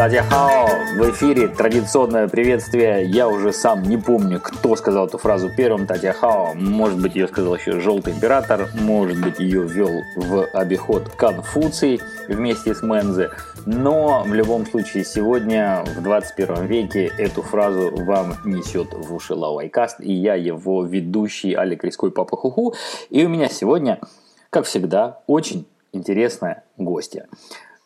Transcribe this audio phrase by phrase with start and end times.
[0.00, 0.66] Тадяхао!
[0.96, 3.04] В эфире традиционное приветствие.
[3.04, 5.86] Я уже сам не помню, кто сказал эту фразу первым.
[5.86, 6.54] Тадяхао.
[6.54, 8.70] Может быть, ее сказал еще Желтый Император.
[8.80, 13.28] Может быть, ее ввел в обиход Конфуций вместе с Мензе.
[13.66, 20.00] Но в любом случае, сегодня, в 21 веке, эту фразу вам несет в уши Лауайкаст.
[20.00, 22.72] И я его ведущий Алик Риской Папа Хуху.
[23.10, 24.00] И у меня сегодня,
[24.48, 27.26] как всегда, очень интересная гостья.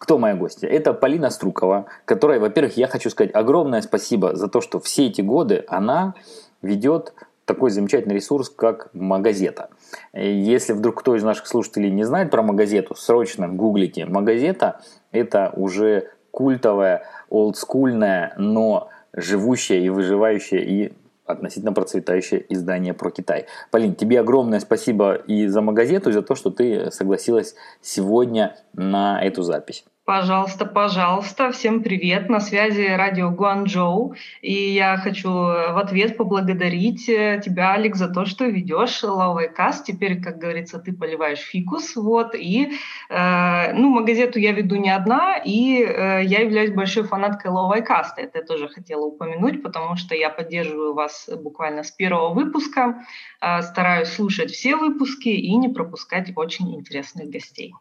[0.05, 0.69] Кто моя гостья?
[0.69, 5.23] Это Полина Струкова, которой, во-первых, я хочу сказать огромное спасибо за то, что все эти
[5.23, 6.13] годы она
[6.61, 7.15] ведет
[7.47, 9.71] такой замечательный ресурс, как Магазета.
[10.13, 14.05] Если вдруг кто из наших слушателей не знает про Магазету, срочно гуглите.
[14.05, 20.93] Магазета– это уже культовая, олдскульная, но живущая и выживающая и
[21.25, 23.47] относительно процветающее издание про Китай.
[23.71, 29.25] Полин, тебе огромное спасибо и за Магазету, и за то, что ты согласилась сегодня на
[29.25, 29.87] эту запись.
[30.05, 31.51] Пожалуйста, пожалуйста.
[31.51, 32.29] Всем привет.
[32.29, 34.15] На связи радио Гуанчжоу.
[34.43, 39.87] И я хочу в ответ поблагодарить э, тебя, Алекс, за то, что ведешь Лавой Каст.
[39.87, 41.97] Теперь, как говорится, ты поливаешь фикус.
[41.97, 42.35] Вот.
[42.35, 42.73] И,
[43.09, 48.21] э, ну, магазету я веду не одна, и э, я являюсь большой фанаткой Лавой Каста.
[48.21, 53.07] Это я тоже хотела упомянуть, потому что я поддерживаю вас буквально с первого выпуска.
[53.41, 57.73] Э, стараюсь слушать все выпуски и не пропускать очень интересных гостей.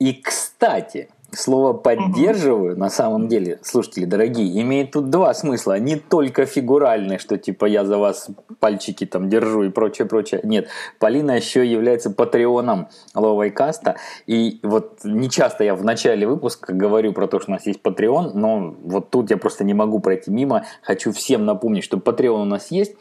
[0.00, 5.78] И, кстати, Слово «поддерживаю» на самом деле, слушатели дорогие, имеет тут два смысла.
[5.78, 8.28] Не только фигуральный, что типа я за вас
[8.60, 10.40] пальчики там держу и прочее, прочее.
[10.42, 10.68] Нет,
[10.98, 13.96] Полина еще является патреоном Ловайкаста.
[14.26, 17.82] И вот не часто я в начале выпуска говорю про то, что у нас есть
[17.82, 20.64] патреон, но вот тут я просто не могу пройти мимо.
[20.82, 22.94] Хочу всем напомнить, что патреон у нас есть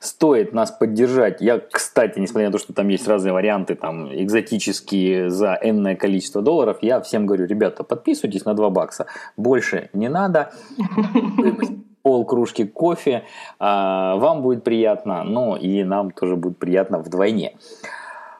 [0.00, 1.40] стоит нас поддержать.
[1.40, 6.42] Я, кстати, несмотря на то, что там есть разные варианты, там, экзотические за энное количество
[6.42, 9.06] долларов, я всем говорю, ребята, подписывайтесь на 2 бакса.
[9.36, 10.52] Больше не надо.
[12.02, 13.24] Пол кружки кофе.
[13.58, 17.56] А, вам будет приятно, но и нам тоже будет приятно вдвойне.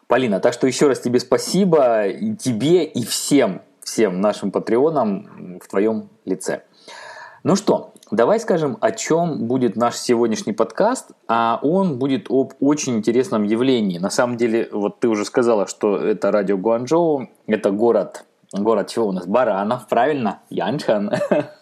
[0.07, 5.69] Полина, так что еще раз тебе спасибо и тебе, и всем, всем нашим патреонам в
[5.69, 6.63] твоем лице.
[7.43, 12.99] Ну что, Давай скажем, о чем будет наш сегодняшний подкаст, а он будет об очень
[12.99, 13.99] интересном явлении.
[13.99, 19.09] На самом деле, вот ты уже сказала, что это радио Гуанчжоу, это город Город чего
[19.09, 19.27] у нас?
[19.27, 20.41] Баранов, правильно?
[20.51, 21.13] Янчхан.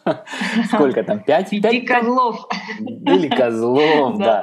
[0.66, 1.20] Сколько там?
[1.20, 1.50] Пять?
[1.50, 2.46] Пять козлов.
[2.78, 4.42] Или козлов, да.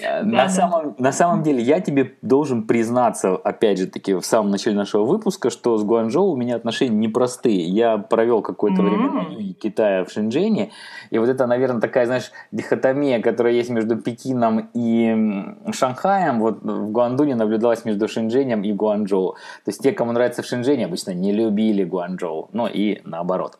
[0.00, 4.24] Э, на, да, самом, на самом деле, я тебе должен признаться, опять же таки, в
[4.24, 7.64] самом начале нашего выпуска, что с Гуанчжоу у меня отношения непростые.
[7.64, 8.88] Я провел какое-то mm-hmm.
[8.88, 10.70] время на юге Китая в Шэньчжэне,
[11.10, 16.90] и вот это, наверное, такая, знаешь, дихотомия, которая есть между Пекином и Шанхаем, вот в
[16.90, 19.32] Гуандуне наблюдалась между Шэньчжэнем и Гуанчжоу.
[19.64, 23.58] То есть те, кому нравится в Шэньчжэне, обычно не любили Гуанчжоу, но и наоборот.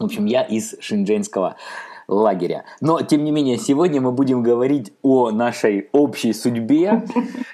[0.00, 1.56] В общем, я из шэньчжэньского
[2.10, 2.64] лагеря.
[2.80, 7.04] Но, тем не менее, сегодня мы будем говорить о нашей общей судьбе.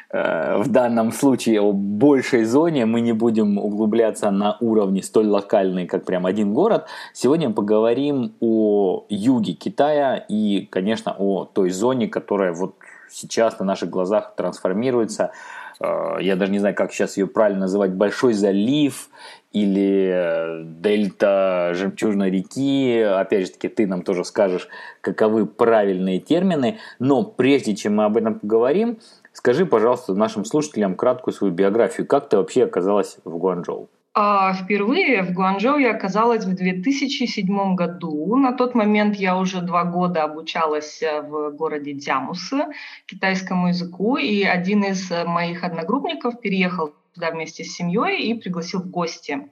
[0.09, 2.87] Э, в данном случае о большей зоне.
[2.87, 6.87] Мы не будем углубляться на уровне столь локальный, как прям один город.
[7.13, 12.77] Сегодня мы поговорим о юге Китая и, конечно, о той зоне, которая вот
[13.11, 15.33] сейчас на наших глазах трансформируется
[15.81, 19.11] я даже не знаю, как сейчас ее правильно называть, Большой залив
[19.53, 23.01] или э, дельта Жемчужной реки.
[23.01, 24.69] Опять же таки, ты нам тоже скажешь,
[25.01, 26.79] каковы правильные термины.
[26.99, 28.99] Но прежде чем мы об этом поговорим,
[29.33, 32.07] скажи, пожалуйста, нашим слушателям краткую свою биографию.
[32.07, 33.89] Как ты вообще оказалась в Гуанчжоу?
[34.19, 38.35] А впервые в Гуанчжоу я оказалась в 2007 году.
[38.37, 42.65] На тот момент я уже два года обучалась э, в городе Дзямусы
[43.05, 48.81] китайскому языку, и один из э, моих одногруппников переехал туда вместе с семьей и пригласил
[48.81, 49.51] в гости.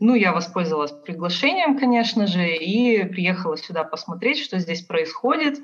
[0.00, 5.58] Ну, я воспользовалась приглашением, конечно же, и приехала сюда посмотреть, что здесь происходит.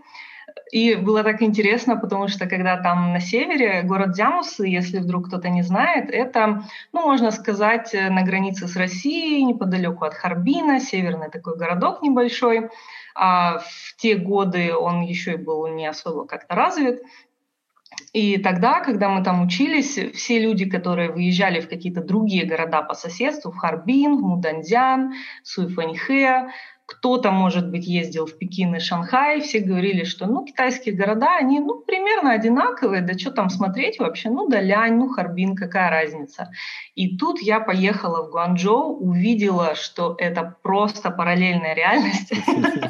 [0.72, 5.48] И было так интересно, потому что когда там на севере город Дзямусы, если вдруг кто-то
[5.48, 11.30] не знает, это, ну, можно сказать, э, на границе с Россией, неподалеку от Харбина, северный
[11.30, 12.70] такой городок небольшой.
[13.14, 17.02] А в те годы он еще и был не особо как-то развит.
[18.12, 22.94] И тогда, когда мы там учились, все люди, которые выезжали в какие-то другие города по
[22.94, 26.48] соседству, в Харбин, в Муданзян, Суйфаньхэ,
[26.86, 31.58] кто-то, может быть, ездил в Пекин и Шанхай, все говорили, что, ну, китайские города, они,
[31.58, 36.50] ну, примерно одинаковые, да что там смотреть вообще, ну, Далянь, ну, Харбин, какая разница.
[36.94, 42.32] И тут я поехала в Гуанчжоу, увидела, что это просто параллельная реальность.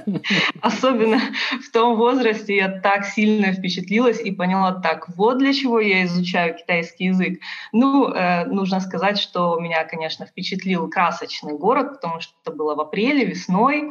[0.61, 1.21] Особенно
[1.67, 6.57] в том возрасте я так сильно впечатлилась и поняла, так, вот для чего я изучаю
[6.57, 7.39] китайский язык.
[7.73, 12.81] Ну, э, нужно сказать, что меня, конечно, впечатлил красочный город, потому что это было в
[12.81, 13.85] апреле, весной,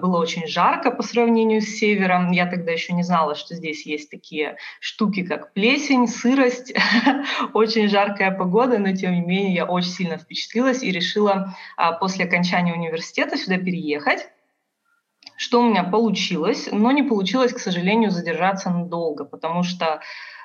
[0.00, 2.30] было очень жарко по сравнению с севером.
[2.30, 6.72] Я тогда еще не знала, что здесь есть такие штуки, как плесень, сырость,
[7.52, 12.24] очень жаркая погода, но тем не менее я очень сильно впечатлилась и решила а, после
[12.24, 14.28] окончания университета сюда переехать
[15.38, 20.00] что у меня получилось, но не получилось, к сожалению, задержаться надолго, потому что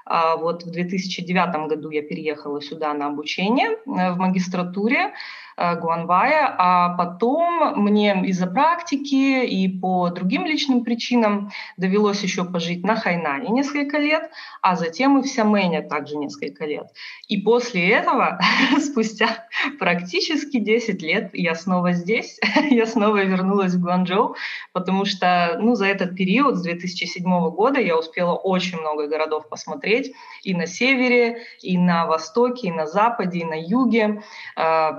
[0.05, 5.13] а, вот в 2009 году я переехала сюда на обучение э, в магистратуре.
[5.61, 12.83] Э, Гуанвая, а потом мне из-за практики и по другим личным причинам довелось еще пожить
[12.83, 14.31] на Хайнане несколько лет,
[14.63, 16.87] а затем и в Сямэне также несколько лет.
[17.27, 18.39] И после этого,
[18.79, 19.47] спустя
[19.77, 22.39] практически 10 лет, я снова здесь,
[22.71, 24.35] я снова вернулась в Гуанчжоу,
[24.73, 30.11] потому что ну, за этот период, с 2007 года, я успела очень много городов посмотреть
[30.41, 34.23] и на севере, и на востоке, и на западе, и на юге
[34.57, 34.91] э,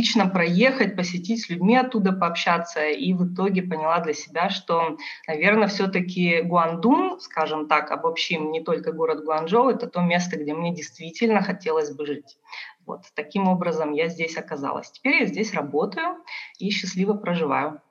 [0.00, 2.86] лично проехать, посетить с людьми оттуда, пообщаться.
[2.88, 4.96] И в итоге поняла для себя, что,
[5.28, 10.74] наверное, все-таки Гуандун, скажем так, обобщим не только город Гуанчжоу, это то место, где мне
[10.74, 12.38] действительно хотелось бы жить.
[12.86, 14.90] Вот таким образом я здесь оказалась.
[14.90, 16.16] Теперь я здесь работаю
[16.58, 17.82] и счастливо проживаю.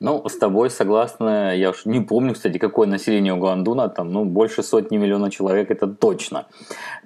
[0.00, 1.56] Ну, с тобой согласна.
[1.56, 3.88] Я уж не помню, кстати, какое население у Гуандуна.
[3.88, 6.46] Там, ну, больше сотни миллионов человек, это точно.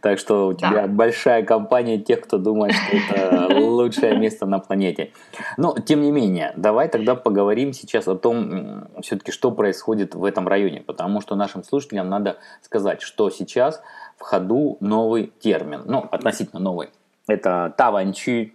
[0.03, 0.89] Так что у тебя да.
[0.89, 5.13] большая компания тех, кто думает, что это лучшее место на планете.
[5.57, 10.47] Но, тем не менее, давай тогда поговорим сейчас о том, все-таки, что происходит в этом
[10.47, 10.83] районе.
[10.83, 13.81] Потому что нашим слушателям надо сказать, что сейчас
[14.19, 15.83] в ходу новый термин.
[15.87, 16.91] Ну, относительно новый.
[17.27, 18.55] Это Таванчи,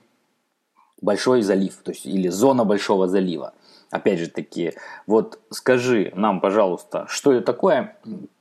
[1.00, 3.54] Большой залив, то есть или зона Большого залива
[3.92, 4.74] опять же таки,
[5.06, 7.98] вот скажи нам, пожалуйста, что это такое,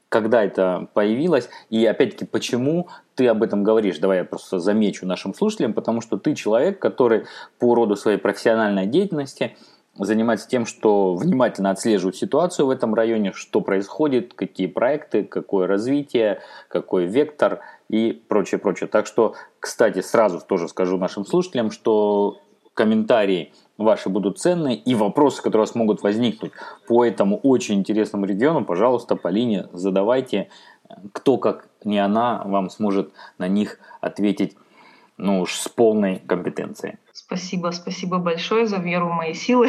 [0.08, 3.98] когда это появилось, и опять-таки, почему ты об этом говоришь?
[3.98, 7.26] Давай я просто замечу нашим слушателям, потому что ты человек, который
[7.58, 9.56] по роду своей профессиональной деятельности
[9.98, 16.40] занимается тем, что внимательно отслеживает ситуацию в этом районе, что происходит, какие проекты, какое развитие,
[16.68, 18.88] какой вектор и прочее, прочее.
[18.88, 22.38] Так что, кстати, сразу тоже скажу нашим слушателям, что
[22.74, 26.52] комментарии ваши будут ценные, и вопросы, которые у вас могут возникнуть
[26.86, 30.48] по этому очень интересному региону, пожалуйста, Полине задавайте.
[31.12, 34.56] Кто, как не она, вам сможет на них ответить
[35.18, 36.98] ну уж с полной компетенцией.
[37.26, 39.68] Спасибо, спасибо большое за веру в мои силы.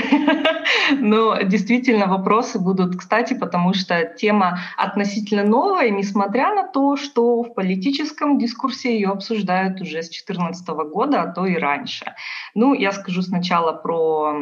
[0.99, 7.55] Но действительно вопросы будут кстати, потому что тема относительно новая, несмотря на то, что в
[7.55, 12.13] политическом дискурсе ее обсуждают уже с 2014 года, а то и раньше.
[12.53, 14.35] Ну, я скажу сначала про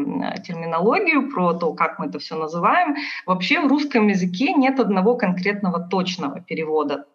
[0.46, 2.98] терминологию, про то, как мы это все называем.
[3.26, 7.06] Вообще в русском языке нет одного конкретного точного перевода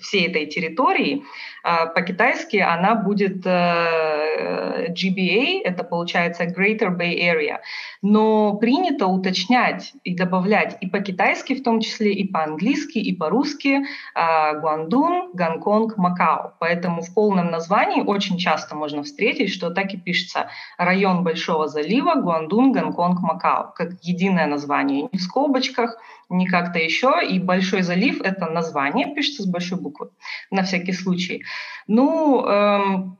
[0.00, 1.24] всей этой территории,
[1.62, 7.58] а, по-китайски она будет э, GBA, это получается Greater Bay Area.
[8.02, 14.54] Но принято уточнять и добавлять и по-китайски в том числе, и по-английски, и по-русски а,
[14.54, 16.54] Гуандун, Гонконг, Макао.
[16.60, 22.14] Поэтому в полном названии очень часто можно встретить, что так и пишется район Большого залива
[22.14, 27.20] Гуандун, Гонконг, Макао, как единое название, не в скобочках, не как-то еще.
[27.28, 30.10] И Большой залив— это название, пишется с большой буквы,
[30.50, 31.44] на всякий случай.
[31.86, 33.18] Ну, эм,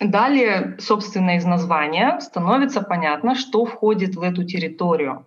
[0.00, 5.26] Далее, собственно, из названия становится понятно, что входит в эту территорию.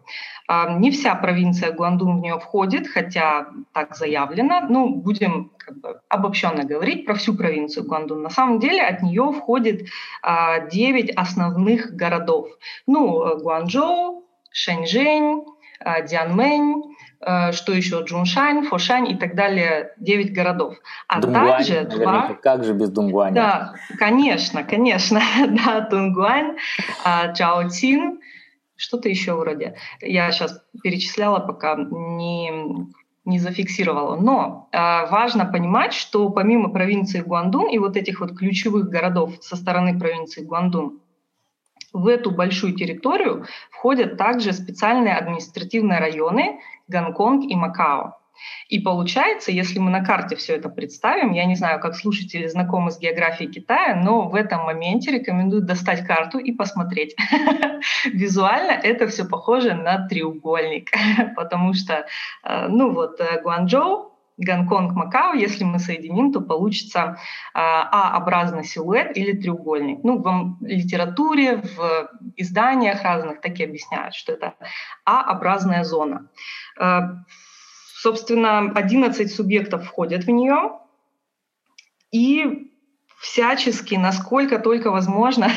[0.50, 4.62] Эм, не вся провинция Гуандун в нее входит, хотя так заявлено.
[4.68, 8.24] Ну, будем как бы обобщенно говорить про всю провинцию Гуандун.
[8.24, 9.90] На самом деле от нее входит
[10.24, 12.48] 9 э, основных городов.
[12.88, 15.44] Ну, Гуанчжоу, Шэньчжэнь,
[15.86, 16.93] э, Дианмэнь, Э,
[17.52, 20.76] что еще, Джуншань, Фошань и так далее, 9 городов.
[21.08, 22.34] А Дунгуань, также два...
[22.42, 23.34] Как же без Дунгуаня?
[23.34, 25.22] Да, конечно, конечно.
[25.66, 26.58] да, Дунгуань,
[27.04, 28.20] а, Чаотин,
[28.76, 29.76] что-то еще вроде.
[30.02, 32.52] Я сейчас перечисляла, пока не,
[33.26, 34.16] не зафиксировала.
[34.16, 39.56] Но э, важно понимать, что помимо провинции Гуандун и вот этих вот ключевых городов со
[39.56, 41.00] стороны провинции Гуандун,
[41.94, 48.18] в эту большую территорию входят также специальные административные районы Гонконг и Макао.
[48.68, 52.92] И получается, если мы на карте все это представим, я не знаю, как слушатели знакомы
[52.92, 57.16] с географией Китая, но в этом моменте рекомендую достать карту и посмотреть.
[58.06, 60.90] Визуально это все похоже на треугольник,
[61.36, 62.06] потому что,
[62.44, 67.20] э, ну вот, э, Гуанчжоу, Гонконг, Макао, если мы соединим, то получится
[67.54, 70.04] а, А-образный силуэт или треугольник.
[70.04, 74.56] Ну, в литературе, в изданиях разных так и объясняют, что это
[75.06, 76.30] А-образная зона.
[76.80, 77.24] А,
[78.02, 80.80] собственно, 11 субъектов входят в нее,
[82.12, 82.73] и
[83.24, 85.50] всячески, насколько только возможно,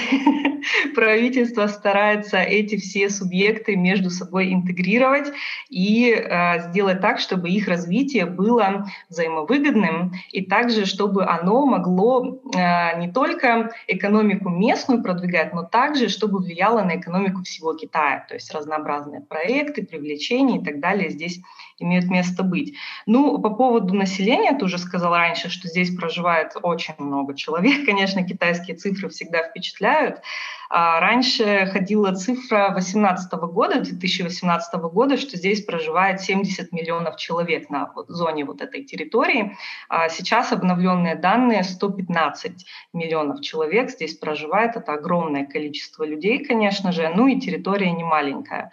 [0.94, 5.32] правительство старается эти все субъекты между собой интегрировать
[5.68, 13.00] и э, сделать так, чтобы их развитие было взаимовыгодным, и также, чтобы оно могло э,
[13.00, 18.25] не только экономику местную продвигать, но также, чтобы влияло на экономику всего Китая.
[18.28, 21.40] То есть разнообразные проекты, привлечения и так далее здесь
[21.78, 22.75] имеют место быть.
[23.06, 27.55] Ну, по поводу населения, ты уже сказал раньше, что здесь проживает очень много человек.
[27.84, 30.20] Конечно, китайские цифры всегда впечатляют.
[30.68, 37.92] А раньше ходила цифра 2018 года, 2018 года, что здесь проживает 70 миллионов человек на
[38.08, 39.56] зоне вот этой территории.
[39.88, 44.76] А сейчас обновленные данные 115 миллионов человек здесь проживает.
[44.76, 47.08] Это огромное количество людей, конечно же.
[47.14, 48.72] Ну и территория не маленькая.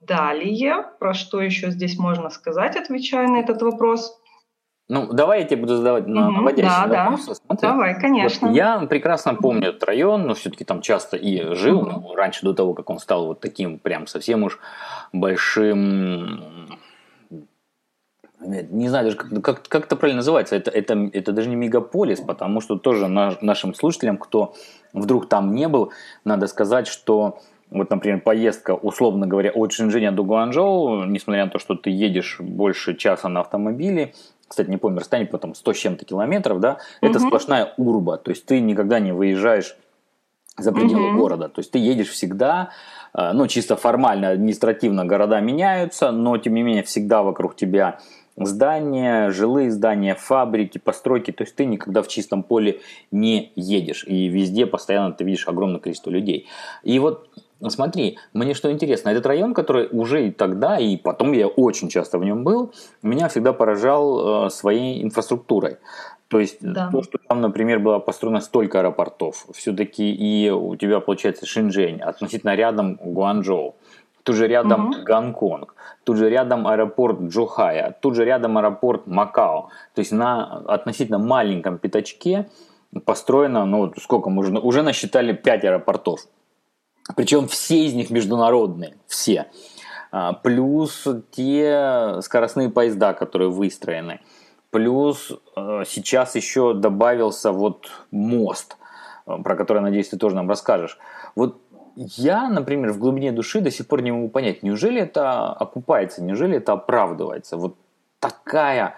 [0.00, 4.20] Далее, про что еще здесь можно сказать, отвечая на этот вопрос?
[4.90, 7.28] Ну, давай я тебе буду задавать на наводящие да, вопросы.
[7.28, 7.34] Да.
[7.34, 8.48] Смотри, давай, конечно.
[8.48, 11.90] Вот я прекрасно помню этот район, но все-таки там часто и жил, угу.
[11.90, 14.58] ну, раньше до того, как он стал вот таким прям совсем уж
[15.12, 16.78] большим
[18.40, 22.20] не знаю даже, как, как, как это правильно называется, это, это, это даже не мегаполис,
[22.20, 24.54] потому что тоже наш, нашим слушателям, кто
[24.92, 25.92] вдруг там не был,
[26.24, 27.40] надо сказать, что
[27.70, 32.36] вот, например, поездка, условно говоря, от Шэньчжэня до Гуанчжоу, несмотря на то, что ты едешь
[32.38, 34.14] больше часа на автомобиле,
[34.48, 37.10] кстати, не помню, расстояние потом 100 с чем-то километров, да, угу.
[37.10, 39.76] это сплошная урба, то есть ты никогда не выезжаешь
[40.56, 41.18] за пределы угу.
[41.18, 42.70] города, то есть ты едешь всегда,
[43.14, 48.00] э, ну, чисто формально, административно города меняются, но, тем не менее, всегда вокруг тебя
[48.36, 54.28] здания, жилые здания, фабрики, постройки, то есть ты никогда в чистом поле не едешь, и
[54.28, 56.48] везде постоянно ты видишь огромное количество людей.
[56.82, 57.28] И вот
[57.66, 62.18] смотри, мне что интересно, этот район, который уже и тогда, и потом я очень часто
[62.18, 62.72] в нем был,
[63.02, 65.78] меня всегда поражал э, своей инфраструктурой.
[66.28, 66.90] То есть да.
[66.92, 72.54] то, что там, например, было построено столько аэропортов, все-таки и у тебя получается Шэньчжэнь, относительно
[72.54, 73.76] рядом Гуанчжоу,
[74.22, 75.02] тут же рядом угу.
[75.04, 75.74] Гонконг,
[76.04, 79.70] тут же рядом аэропорт Джухая, тут же рядом аэропорт Макао.
[79.94, 82.46] То есть на относительно маленьком пятачке
[83.06, 86.20] построено, ну сколько можно, уже насчитали 5 аэропортов.
[87.16, 89.46] Причем все из них международные, все.
[90.10, 94.20] А, плюс те скоростные поезда, которые выстроены.
[94.70, 98.76] Плюс э, сейчас еще добавился вот мост,
[99.26, 100.98] э, про который, надеюсь, ты тоже нам расскажешь.
[101.34, 101.60] Вот
[101.96, 106.58] я, например, в глубине души до сих пор не могу понять, неужели это окупается, неужели
[106.58, 107.56] это оправдывается.
[107.56, 107.76] Вот
[108.20, 108.94] такая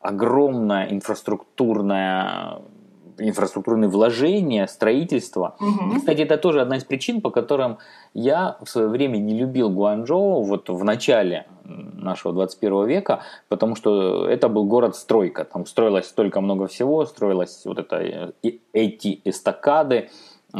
[0.00, 2.60] огромная инфраструктурная
[3.18, 5.56] инфраструктурные вложения, строительство.
[5.60, 5.96] Угу.
[5.96, 7.78] И, кстати, это тоже одна из причин, по которым
[8.12, 14.28] я в свое время не любил Гуанчжоу вот в начале нашего 21 века, потому что
[14.28, 15.44] это был город-стройка.
[15.44, 18.32] Там строилось столько много всего, строилось вот это, э,
[18.72, 20.10] эти эстакады,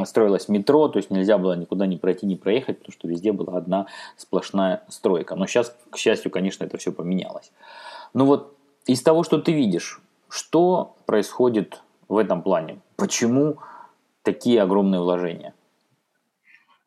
[0.05, 3.57] строилось метро, то есть нельзя было никуда не пройти, не проехать, потому что везде была
[3.59, 5.37] одна сплошная стройка.
[5.37, 7.53] Но сейчас, к счастью, конечно, это все поменялось.
[8.13, 8.57] Ну вот
[8.87, 12.79] из того, что ты видишь, что происходит в этом плане?
[12.97, 13.59] Почему
[14.23, 15.55] такие огромные вложения?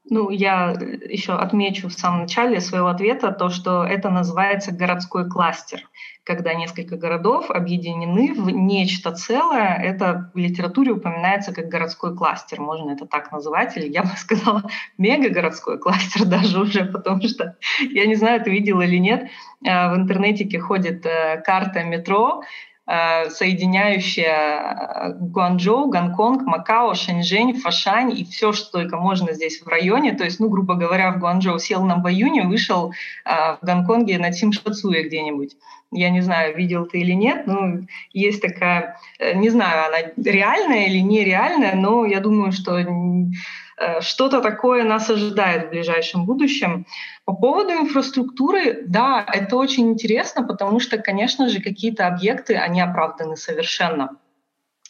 [0.10, 0.72] Ну, я
[1.10, 5.82] еще отмечу в самом начале своего ответа то, что это называется городской кластер,
[6.24, 9.76] когда несколько городов объединены в нечто целое.
[9.76, 14.64] Это в литературе упоминается как городской кластер, можно это так называть, или я бы сказала
[14.98, 19.28] мегагородской кластер даже уже, потому что я не знаю, ты видел или нет,
[19.66, 22.44] э, в интернете ходит э, карта метро,
[23.30, 30.14] соединяющая э, Гуанчжоу, Гонконг, Макао, Шэньчжэнь, Фашань и все, что только можно здесь в районе.
[30.14, 32.94] То есть, ну, грубо говоря, в Гуанчжоу сел на Баюне, вышел
[33.26, 35.58] э, в Гонконге на Цимшацуе где-нибудь.
[35.92, 37.80] Я не знаю, видел ты или нет, но
[38.12, 39.00] есть такая,
[39.36, 43.67] не знаю, она реальная или нереальная, но я думаю, что Э,
[44.02, 46.86] что-то такое нас ожидает в ближайшем будущем.
[47.26, 53.36] По поводу инфраструктуры, да, это очень интересно, потому что, конечно же, какие-то объекты, они оправданы
[53.36, 54.18] совершенно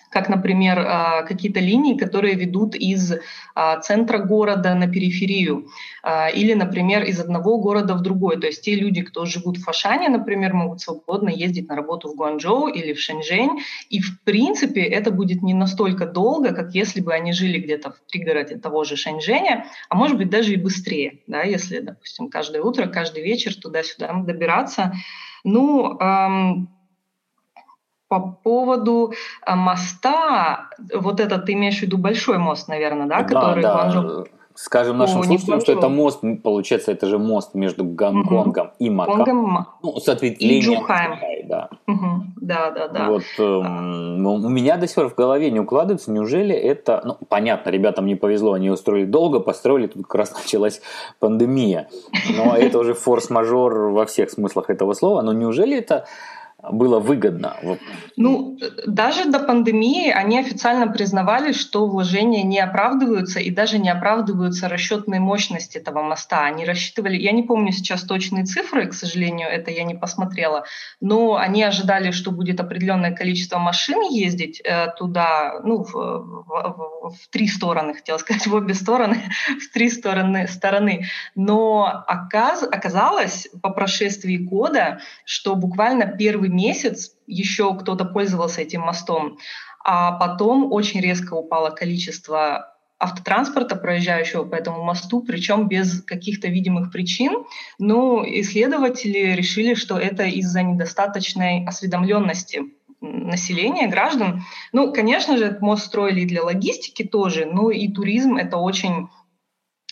[0.10, 3.14] как, например, а, какие-то линии, которые ведут из
[3.56, 5.68] а, центра города на периферию,
[6.04, 8.40] а, или, например, из одного города в другой.
[8.40, 12.16] То есть те люди, кто живут в Фашане, например, могут свободно ездить на работу в
[12.16, 13.60] Гуанчжоу или в Шэньчжэнь,
[13.90, 18.12] и, в принципе, это будет не настолько долго, как если бы они жили где-то в
[18.12, 22.88] пригороде того же Шэньчжэня, а может быть даже и быстрее, да, если, допустим, каждое утро,
[22.88, 24.94] каждый вечер туда-сюда добираться.
[25.44, 26.70] Ну, эм,
[28.08, 29.14] по поводу
[29.46, 33.74] а, моста, вот этот ты имеешь в виду большой мост, наверное, да, который да.
[33.74, 34.28] Гуанчжоу...
[34.60, 38.76] Скажем нашим О, слушателям, что это мост, получается, это же мост между Гонконгом угу.
[38.80, 39.68] и Макао.
[39.84, 40.84] Ну, с ответвлением.
[40.84, 41.70] И да.
[41.88, 42.24] Угу.
[42.42, 43.08] да, да, да.
[43.08, 47.70] Вот эм, у меня до сих пор в голове не укладывается, неужели это, ну, понятно,
[47.70, 50.82] ребятам не повезло, они устроили долго, построили, тут как раз началась
[51.20, 51.88] пандемия,
[52.36, 56.08] но это уже форс-мажор во всех смыслах этого слова, но неужели это
[56.64, 57.56] было выгодно?
[58.16, 64.68] Ну, даже до пандемии они официально признавали, что вложения не оправдываются и даже не оправдываются
[64.68, 66.46] расчетные мощности этого моста.
[66.46, 70.66] Они рассчитывали, я не помню сейчас точные цифры, к сожалению, это я не посмотрела,
[71.00, 77.28] но они ожидали, что будет определенное количество машин ездить э, туда, ну, в, в, в
[77.30, 79.22] три стороны, хотела сказать, в обе стороны,
[79.62, 81.06] в три стороны, стороны.
[81.36, 89.38] Но оказ, оказалось по прошествии года, что буквально первый месяц еще кто-то пользовался этим мостом,
[89.84, 96.92] а потом очень резко упало количество автотранспорта, проезжающего по этому мосту, причем без каких-то видимых
[96.92, 97.46] причин.
[97.78, 102.64] Но исследователи решили, что это из-за недостаточной осведомленности
[103.00, 104.44] населения, граждан.
[104.74, 109.10] Ну, конечно же, этот мост строили и для логистики тоже, но и туризм— это очень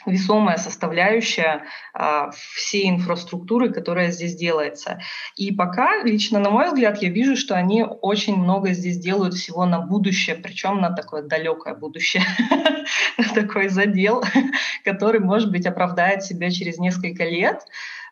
[0.05, 5.00] весомая составляющая а, всей инфраструктуры, которая здесь делается.
[5.35, 9.65] И пока, лично на мой взгляд, я вижу, что они очень много здесь делают всего
[9.65, 12.24] на будущее, причем на такое далекое будущее,
[13.35, 14.24] такой задел,
[14.83, 17.65] который, может быть, оправдает себя через несколько лет.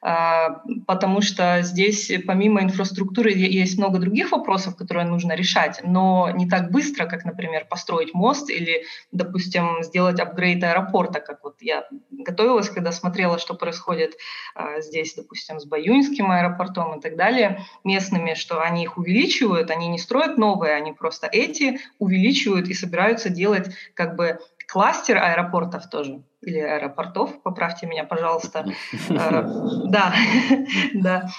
[0.05, 6.49] А, потому что здесь помимо инфраструктуры есть много других вопросов, которые нужно решать, но не
[6.49, 8.83] так быстро, как, например, построить мост или,
[9.13, 14.17] допустим, сделать апгрейд аэропорта, как вот я готовилась, когда смотрела, что происходит
[14.55, 19.87] а, здесь, допустим, с Баюнским аэропортом и так далее, местными, что они их увеличивают, они
[19.87, 26.23] не строят новые, они просто эти увеличивают и собираются делать как бы кластер аэропортов тоже
[26.45, 28.65] или аэропортов, поправьте меня, пожалуйста.
[29.09, 29.43] Э,
[29.85, 30.13] да,
[30.93, 31.29] да.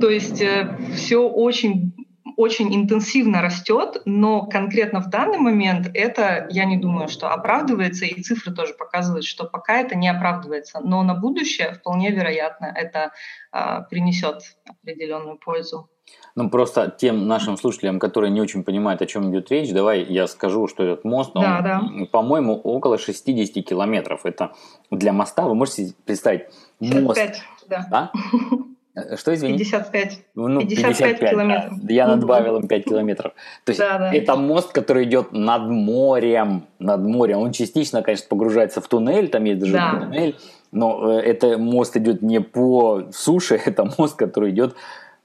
[0.00, 1.94] То есть э, все очень
[2.36, 8.22] очень интенсивно растет, но конкретно в данный момент это, я не думаю, что оправдывается, и
[8.22, 13.12] цифры тоже показывают, что пока это не оправдывается, но на будущее вполне вероятно это
[13.50, 15.88] а, принесет определенную пользу.
[16.34, 20.26] Ну, просто тем нашим слушателям, которые не очень понимают, о чем идет речь, давай я
[20.26, 22.06] скажу, что этот мост, он, да, да.
[22.10, 24.24] по-моему, около 60 километров.
[24.24, 24.52] Это
[24.90, 26.46] для моста, вы можете представить,
[26.80, 27.42] 55, мост.
[27.68, 27.86] Да.
[27.90, 28.12] да?
[28.94, 29.58] Э, что, извини?
[29.58, 30.18] 55.
[30.34, 31.72] Ну, 55, 55 километров.
[31.82, 31.94] Да.
[31.94, 33.32] Я добавил им 5 километров.
[33.64, 34.12] То есть да, да.
[34.12, 36.66] это мост, который идет над морем.
[36.78, 37.38] Над морем.
[37.38, 39.98] Он частично, конечно, погружается в туннель, там есть даже да.
[39.98, 40.36] туннель,
[40.72, 44.74] но э, это мост идет не по суше, это мост, который идет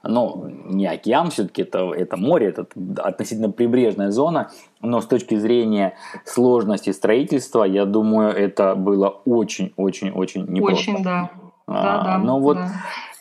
[0.02, 2.66] ну, не океан, все-таки это, это море, это
[2.98, 10.90] относительно прибрежная зона, но с точки зрения сложности строительства, я думаю, это было очень-очень-очень непросто.
[10.92, 11.30] Очень, да.
[11.66, 12.18] А, да, да.
[12.18, 12.70] Но вот да.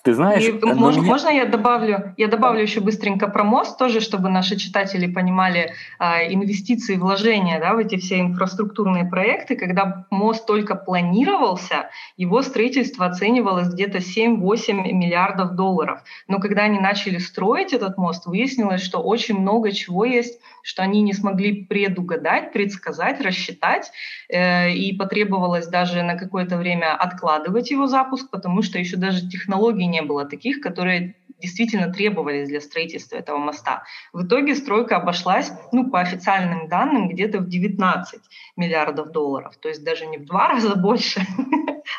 [0.08, 2.14] Ты знаешь, и, э, можно, можно я добавлю?
[2.16, 7.74] Я добавлю еще быстренько про мост тоже, чтобы наши читатели понимали э, инвестиции, вложения да,
[7.74, 9.58] в эти все инфраструктурные проекты.
[9.58, 16.00] Когда мост только планировался, его строительство оценивалось где-то 7-8 миллиардов долларов.
[16.30, 21.02] Но когда они начали строить этот мост, выяснилось, что очень много чего есть, что они
[21.02, 23.92] не смогли предугадать, предсказать, рассчитать,
[24.30, 29.86] э, и потребовалось даже на какое-то время откладывать его запуск, потому что еще даже технологии
[29.86, 33.84] не не было таких, которые действительно требовались для строительства этого моста.
[34.14, 38.20] В итоге стройка обошлась, ну, по официальным данным, где-то в 19
[38.56, 39.56] миллиардов долларов.
[39.58, 41.22] То есть даже не в два раза больше,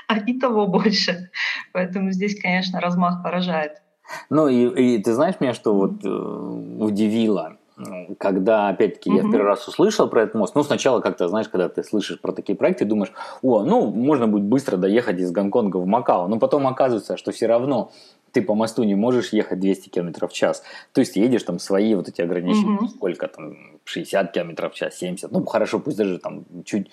[0.08, 1.30] а и того больше.
[1.72, 3.82] Поэтому здесь, конечно, размах поражает.
[4.30, 7.57] Ну и, и ты знаешь меня, что вот э, удивило?
[8.18, 11.68] Когда, опять-таки, я в первый раз услышал про этот мост, ну, сначала как-то, знаешь, когда
[11.68, 13.12] ты слышишь про такие проекты, думаешь,
[13.42, 17.46] о, ну, можно будет быстро доехать из Гонконга в Макао, но потом оказывается, что все
[17.46, 17.90] равно
[18.32, 20.62] ты по мосту не можешь ехать 200 км в час.
[20.92, 24.98] То есть едешь там свои вот эти ограничения, mm сколько там, 60 км в час,
[24.98, 26.90] 70, ну, хорошо, пусть даже там чуть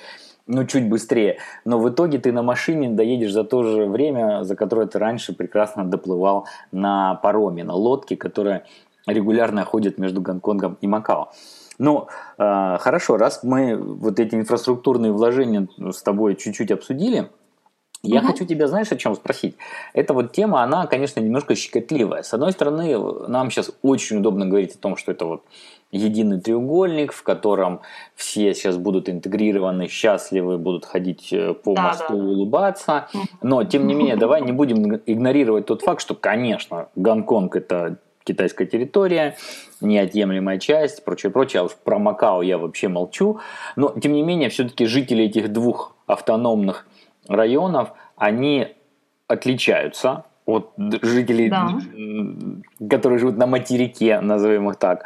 [0.48, 1.40] ну, чуть быстрее.
[1.66, 5.34] Но в итоге ты на машине доедешь за то же время, за которое ты раньше
[5.34, 8.66] прекрасно доплывал на пароме, на лодке, которая
[9.06, 11.32] регулярно ходят между Гонконгом и Макао.
[11.78, 17.30] Ну, э, хорошо, раз мы вот эти инфраструктурные вложения с тобой чуть-чуть обсудили,
[18.08, 18.28] я угу.
[18.28, 19.56] хочу тебя, знаешь, о чем спросить?
[19.94, 22.22] Эта вот тема, она, конечно, немножко щекотливая.
[22.22, 25.44] С одной стороны, нам сейчас очень удобно говорить о том, что это вот
[25.92, 27.82] единый треугольник, в котором
[28.16, 32.16] все сейчас будут интегрированы, счастливы, будут ходить э, по да, мосту, да.
[32.16, 33.08] улыбаться.
[33.42, 38.66] Но, тем не менее, давай не будем игнорировать тот факт, что, конечно, Гонконг– это китайская
[38.66, 39.38] территория,
[39.80, 41.62] неотъемлемая часть, прочее, прочее.
[41.62, 43.40] А уж про Макао я вообще молчу.
[43.78, 46.88] Но, тем не менее, все-таки жители этих двух автономных
[47.30, 48.76] районов, они
[49.28, 51.70] отличаются от жителей, да.
[52.88, 55.06] которые живут на материке, назовем их так.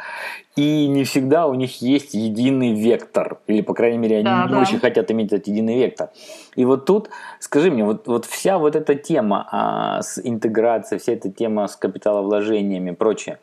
[0.56, 4.52] И не всегда у них есть единый вектор, или, по крайней мере, они да, не
[4.52, 4.60] да.
[4.60, 6.10] очень хотят иметь этот единый вектор.
[6.56, 11.12] И вот тут, скажи мне, вот, вот вся вот эта тема а, с интеграцией, вся
[11.12, 13.38] эта тема с капиталовложениями и прочее,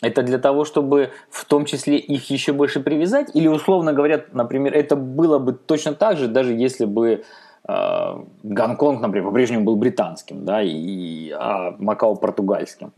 [0.00, 3.30] это для того, чтобы в том числе их еще больше привязать?
[3.34, 7.24] Или, условно говоря, например, это было бы точно так же, даже если бы
[7.66, 12.92] Гонконг, например, по-прежнему был британским, да, и, а Макао португальским.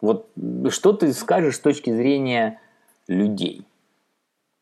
[0.00, 0.30] Вот
[0.70, 2.60] что ты скажешь с точки зрения
[3.08, 3.66] людей?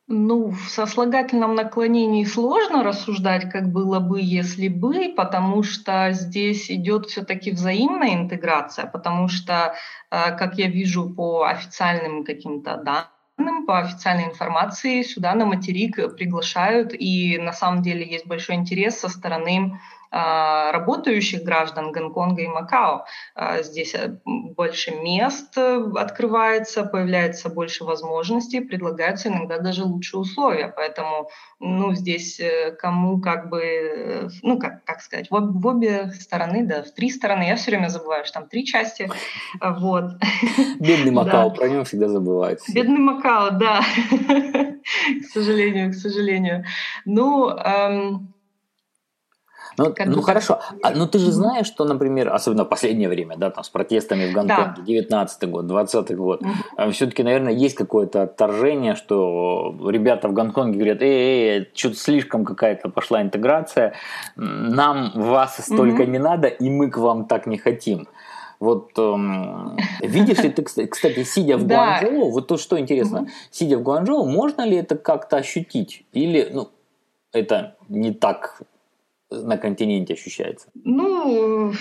[0.09, 7.07] Ну, в сослагательном наклонении сложно рассуждать, как было бы, если бы, потому что здесь идет
[7.07, 9.75] все-таки взаимная интеграция, потому что,
[10.13, 13.11] э, как я вижу по официальным каким-то данным,
[13.67, 19.09] по официальной информации сюда на материк приглашают, и на самом деле есть большой интерес со
[19.09, 19.81] стороны
[20.73, 23.07] работающих граждан Гонконга и Макао.
[23.35, 30.73] А, здесь э, больше мест э, открывается, появляется больше возможностей, предлагаются иногда даже лучшие условия.
[30.75, 31.29] Поэтому
[31.61, 36.83] ну, здесь э, кому как бы, ну, как, как сказать, в, в обе стороны, да,
[36.83, 37.45] в три стороны.
[37.45, 39.11] Я все время забываю, что там три части.
[39.61, 40.13] Вот.
[40.79, 42.61] Бедный Макао, про него всегда забывают.
[42.69, 43.81] Бедный Макао, да.
[45.21, 46.65] К сожалению, к сожалению.
[47.05, 47.51] Ну,
[49.79, 53.51] ну, ну хорошо, а, ну ты же знаешь, что, например, особенно в последнее время, да,
[53.51, 54.83] там с протестами в Гонконге, да.
[54.83, 56.91] 19 год, 20 год, угу.
[56.93, 62.89] все-таки, наверное, есть какое-то отторжение, что ребята в Гонконге говорят, эй, эй что-то слишком какая-то
[62.89, 63.95] пошла интеграция,
[64.37, 66.11] нам вас столько угу.
[66.11, 68.09] не надо, и мы к вам так не хотим.
[68.59, 73.83] Вот эм, видишь ли ты, кстати, сидя в Гуанчжоу, вот то, что интересно, сидя в
[73.83, 76.07] Гуанчжоу, можно ли это как-то ощутить?
[76.13, 76.71] Или, ну,
[77.33, 78.63] это не так
[79.31, 80.69] на континенте ощущается?
[80.75, 81.73] Ну,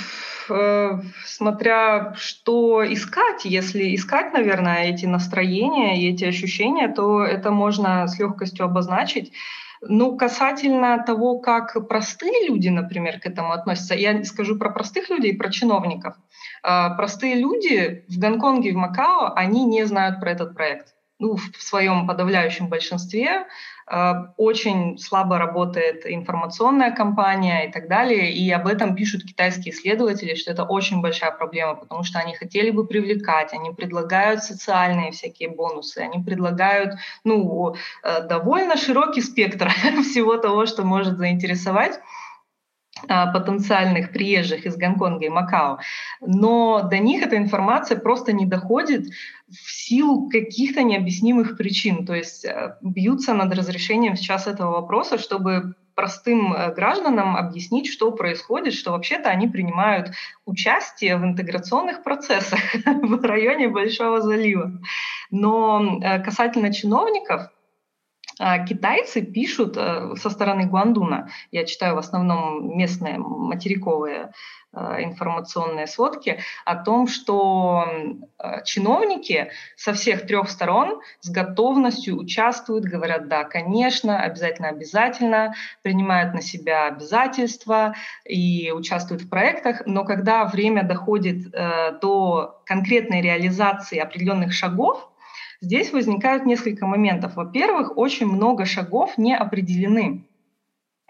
[0.49, 3.45] э, смотря что искать.
[3.45, 9.31] Если искать, наверное, эти настроения и эти ощущения, то это можно с легкостью обозначить.
[9.81, 15.37] Ну, касательно того, как простые люди, например, к этому относятся, я скажу про простых людей,
[15.37, 16.15] про чиновников.
[16.63, 20.95] Э, простые люди в Гонконге и в Макао, они не знают про этот проект.
[21.19, 23.45] Ну, в своем подавляющем большинстве
[24.37, 28.31] очень слабо работает информационная кампания и так далее.
[28.31, 32.71] И об этом пишут китайские исследователи, что это очень большая проблема, потому что они хотели
[32.71, 39.69] бы привлекать, они предлагают социальные всякие бонусы, они предлагают ну, э, довольно широкий спектр
[40.01, 41.99] всего того, что может заинтересовать
[43.07, 45.79] потенциальных приезжих из Гонконга и Макао,
[46.21, 49.07] но до них эта информация просто не доходит
[49.49, 52.05] в силу каких-то необъяснимых причин.
[52.05, 58.11] То есть э, бьются над разрешением сейчас этого вопроса, чтобы простым э, гражданам объяснить, что
[58.11, 60.11] происходит, что вообще-то они принимают
[60.45, 64.71] участие в интеграционных процессах в районе Большого залива.
[65.31, 67.49] Но э, касательно чиновников,
[68.37, 74.33] китайцы пишут э, со стороны Гуандуна, я читаю в основном местные материковые
[74.73, 77.85] э, информационные сводки, о том, что
[78.37, 86.33] э, чиновники со всех трех сторон с готовностью участвуют, говорят, да, конечно, обязательно, обязательно, принимают
[86.33, 87.95] на себя обязательства
[88.25, 91.51] и участвуют в проектах, но когда время доходит
[92.01, 95.09] до конкретной реализации определенных шагов,
[95.61, 97.35] Здесь возникают несколько моментов.
[97.35, 100.25] Во-первых, очень много шагов не определены,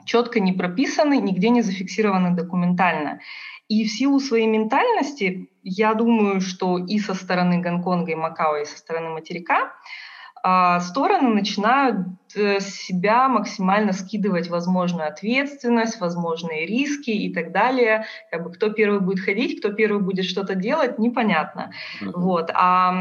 [0.05, 3.19] четко не прописаны, нигде не зафиксированы документально.
[3.67, 8.65] И в силу своей ментальности, я думаю, что и со стороны Гонконга и Макао, и
[8.65, 9.73] со стороны материка,
[10.81, 18.05] стороны начинают э, себя максимально скидывать возможную ответственность, возможные риски и так далее.
[18.29, 21.71] Как бы кто первый будет ходить, кто первый будет что-то делать, непонятно.
[21.99, 22.11] Uh-huh.
[22.13, 22.51] Вот.
[22.53, 22.93] А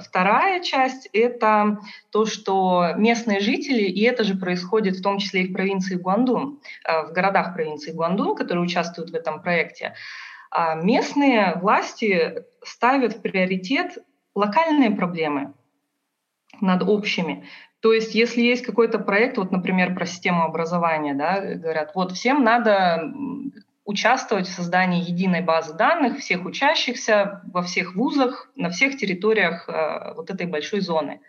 [0.00, 1.78] вторая часть— это
[2.10, 6.60] то, что местные жители, и это же происходит в том числе и в провинции Гуандун,
[6.86, 9.94] э, в городах провинции Гуандун, которые участвуют в этом проекте,
[10.52, 13.98] а местные власти ставят в приоритет
[14.36, 15.54] локальные проблемы,
[16.60, 17.44] над общими.
[17.80, 22.42] То есть, если есть какой-то проект, вот, например, про систему образования, да, говорят, вот всем
[22.42, 23.12] надо
[23.84, 30.14] участвовать в создании единой базы данных всех учащихся во всех вузах, на всех территориях э,
[30.14, 31.20] вот этой большой зоны.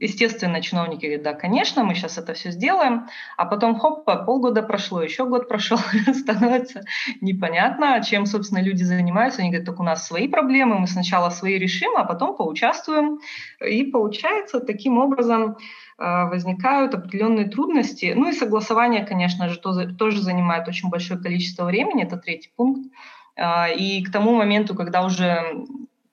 [0.00, 5.02] Естественно, чиновники говорят, да, конечно, мы сейчас это все сделаем, а потом, хоп, полгода прошло,
[5.02, 5.78] еще год прошел,
[6.12, 6.82] становится
[7.20, 9.40] непонятно, чем, собственно, люди занимаются.
[9.40, 13.20] Они говорят, так у нас свои проблемы, мы сначала свои решим, а потом поучаствуем.
[13.66, 15.56] И получается, таким образом
[15.98, 18.12] э, возникают определенные трудности.
[18.16, 22.90] Ну и согласование, конечно же, тоже занимает очень большое количество времени, это третий пункт.
[23.36, 25.64] Э, и к тому моменту, когда уже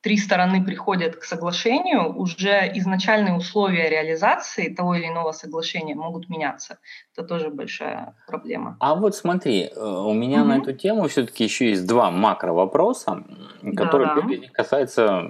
[0.02, 6.78] три стороны приходят к соглашению, уже изначальные условия реализации того или иного соглашения могут меняться.
[7.16, 8.76] Это тоже большая проблема.
[8.80, 10.48] А вот смотри, э, у меня угу.
[10.48, 13.22] на эту тему все-таки еще есть два макро вопроса,
[13.76, 14.48] которые да, да.
[14.52, 15.22] касаются,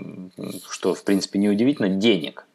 [0.70, 2.46] что в принципе неудивительно, денег.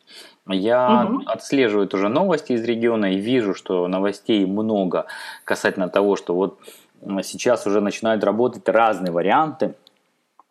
[0.48, 1.24] Я угу.
[1.28, 5.06] отслеживаю тоже новости из региона и вижу, что новостей много
[5.44, 6.60] касательно того, что вот
[7.22, 9.76] сейчас уже начинают работать разные варианты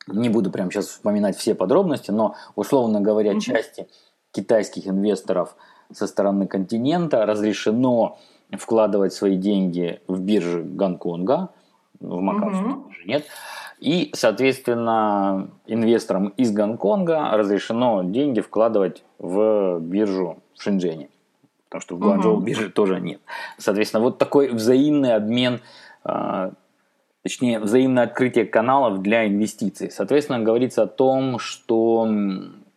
[0.06, 3.40] не буду прямо сейчас вспоминать все подробности, но, условно говоря, mm-hmm.
[3.40, 3.88] части
[4.32, 5.56] китайских инвесторов
[5.92, 8.18] со стороны континента разрешено
[8.52, 11.50] вкладывать свои деньги в биржи Гонконга,
[12.00, 12.84] в Макао mm-hmm.
[13.06, 13.26] нет.
[13.78, 21.08] И, соответственно, инвесторам из Гонконга разрешено деньги вкладывать в биржу в Шэньчжэне.
[21.68, 22.44] Потому что в Гуанчжоу mm-hmm.
[22.44, 23.20] биржи тоже нет.
[23.58, 25.60] Соответственно, вот такой взаимный обмен
[26.04, 26.52] а,
[27.26, 29.90] точнее, взаимное открытие каналов для инвестиций.
[29.90, 32.08] Соответственно, говорится о том, что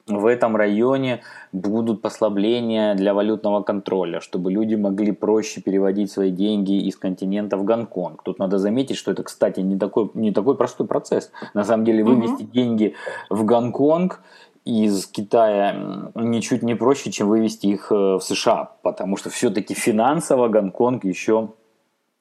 [0.07, 6.87] в этом районе будут послабления для валютного контроля, чтобы люди могли проще переводить свои деньги
[6.87, 8.23] из континента в Гонконг.
[8.23, 11.31] Тут надо заметить, что это, кстати, не такой, не такой простой процесс.
[11.53, 12.51] На самом деле вывести угу.
[12.51, 12.95] деньги
[13.29, 14.23] в Гонконг
[14.65, 20.47] из Китая ничуть не проще, чем вывести их э, в США, потому что все-таки финансово
[20.47, 21.49] Гонконг еще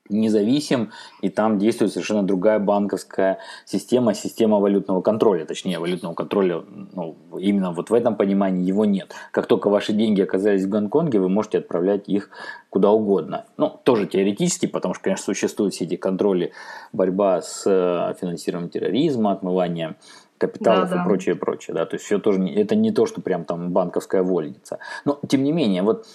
[0.09, 0.91] независим,
[1.21, 6.63] и там действует совершенно другая банковская система, система валютного контроля, точнее валютного контроля,
[6.95, 9.15] ну, именно вот в этом понимании его нет.
[9.31, 12.31] Как только ваши деньги оказались в Гонконге, вы можете отправлять их
[12.71, 13.47] куда угодно.
[13.57, 16.53] Ну, тоже теоретически, потому что, конечно, существуют все эти контроли,
[16.93, 19.97] борьба с э, финансированием терроризма, отмывание
[20.39, 21.05] капиталов да, и да.
[21.05, 24.79] прочее, прочее, да, то есть все тоже, это не то, что прям там банковская вольница.
[25.05, 26.07] Но, тем не менее, вот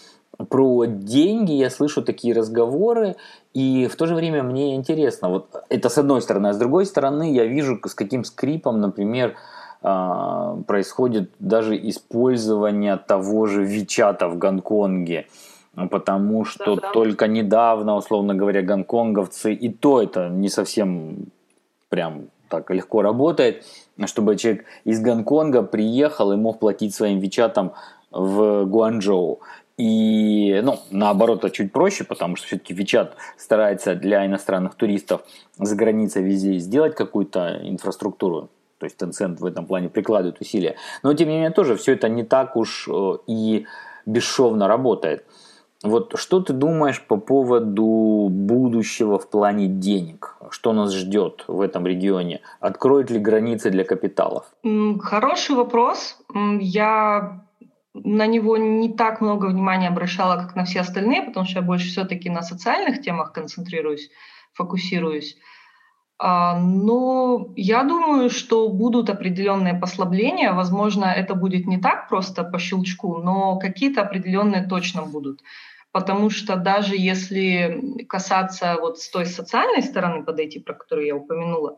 [0.50, 3.16] про деньги я слышу такие разговоры,
[3.54, 6.86] и в то же время мне интересно, вот это с одной стороны, а с другой
[6.86, 9.36] стороны я вижу, с каким скрипом, например,
[9.82, 15.28] а, происходит даже использование того же Вичата в Гонконге,
[15.90, 16.92] потому что да, да.
[16.92, 21.26] только недавно, условно говоря, гонконговцы, и то это не совсем
[21.90, 23.66] прям так легко работает,
[24.06, 27.74] чтобы человек из Гонконга приехал и мог платить своим Вичатом
[28.12, 29.40] в Гуанчжоу.
[29.78, 35.22] И, ну, наоборот, это чуть проще, потому что все-таки Вичат старается для иностранных туристов
[35.58, 38.50] за границей везде сделать какую-то инфраструктуру.
[38.78, 40.76] То есть Tencent в этом плане прикладывает усилия.
[41.02, 43.66] Но, тем не менее, тоже все это не так уж э, и
[44.06, 45.26] бесшовно работает.
[45.84, 50.38] Вот что ты думаешь по поводу будущего в плане денег?
[50.50, 52.42] Что нас ждет в этом регионе?
[52.62, 54.46] Откроют ли границы для капиталов?
[55.02, 56.18] Хороший вопрос.
[56.60, 57.43] Я
[57.94, 61.88] на него не так много внимания обращала, как на все остальные, потому что я больше
[61.88, 64.10] все-таки на социальных темах концентрируюсь,
[64.54, 65.38] фокусируюсь.
[66.20, 70.54] А, но я думаю, что будут определенные послабления.
[70.54, 75.42] Возможно, это будет не так просто по щелчку, но какие-то определенные точно будут
[75.94, 81.78] потому что даже если касаться вот с той социальной стороны подойти, про которую я упомянула,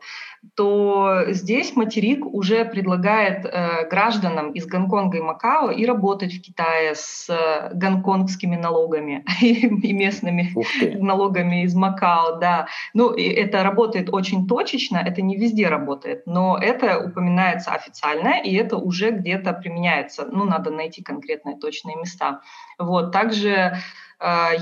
[0.54, 6.94] то здесь материк уже предлагает э, гражданам из Гонконга и Макао и работать в Китае
[6.94, 10.50] с э, гонконгскими налогами и местными
[10.96, 12.68] налогами из Макао, да.
[12.94, 18.78] Ну, это работает очень точечно, это не везде работает, но это упоминается официально, и это
[18.78, 20.26] уже где-то применяется.
[20.32, 22.40] Ну, надо найти конкретные точные места.
[22.78, 23.76] Вот, также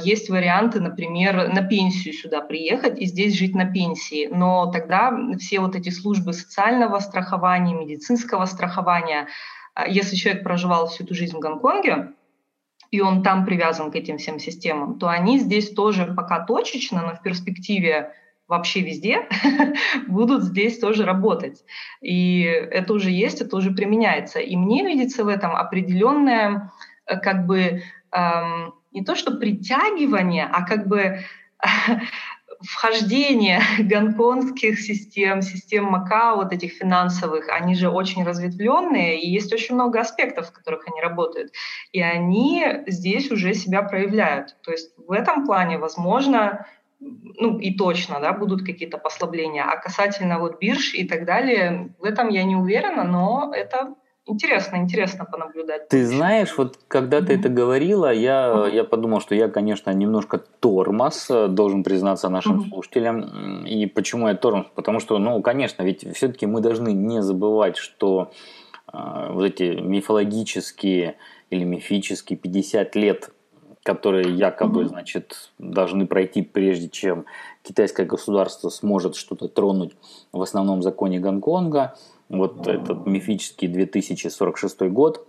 [0.04, 4.28] есть варианты, например, на пенсию сюда приехать и здесь жить на пенсии.
[4.30, 9.28] Но тогда все вот эти службы социального страхования, медицинского страхования,
[9.74, 12.12] а, если человек проживал всю эту жизнь в Гонконге,
[12.90, 17.14] и он там привязан к этим всем системам, то они здесь тоже пока точечно, но
[17.16, 18.12] в перспективе
[18.46, 19.28] вообще везде
[20.06, 21.64] будут здесь тоже работать.
[22.00, 24.38] И это уже есть, это уже применяется.
[24.38, 26.70] И мне видится в этом определенное
[27.06, 31.18] э, как бы эм, не то что притягивание, а как бы
[32.62, 39.74] вхождение гонконгских систем, систем Макао, вот этих финансовых, они же очень разветвленные, и есть очень
[39.74, 41.52] много аспектов, в которых они работают.
[41.92, 44.56] И они здесь уже себя проявляют.
[44.62, 46.66] То есть в этом плане, возможно,
[47.00, 49.64] ну и точно, да, будут какие-то послабления.
[49.64, 53.94] А касательно вот бирж и так далее, в этом я не уверена, но это
[54.26, 55.88] интересно, интересно понаблюдать.
[55.88, 61.30] Ты знаешь, вот когда ты это говорила, я, я подумал, что я, конечно, немножко тормоз,
[61.30, 63.64] э, должен признаться нашим слушателям.
[63.66, 64.66] И почему я тормоз?
[64.74, 68.32] Потому что, ну, конечно, ведь все-таки мы должны не забывать, что
[68.92, 71.16] э, вот эти мифологические
[71.50, 73.30] или мифические 50 лет
[73.84, 77.26] которые якобы, значит, должны пройти прежде чем
[77.62, 79.94] китайское государство сможет что-то тронуть
[80.32, 81.94] в основном законе Гонконга.
[82.28, 85.26] Вот этот мифический 2046 год,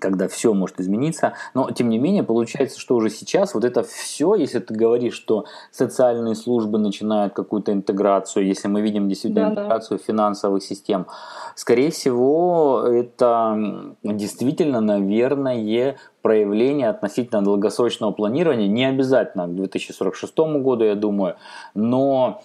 [0.00, 1.34] когда все может измениться.
[1.54, 5.44] Но, тем не менее, получается, что уже сейчас вот это все, если ты говоришь, что
[5.70, 10.04] социальные службы начинают какую-то интеграцию, если мы видим действительно да, интеграцию да.
[10.04, 11.06] финансовых систем,
[11.54, 20.94] скорее всего, это действительно, наверное, проявление относительно долгосрочного планирования, не обязательно к 2046 году, я
[20.94, 21.36] думаю,
[21.74, 22.42] но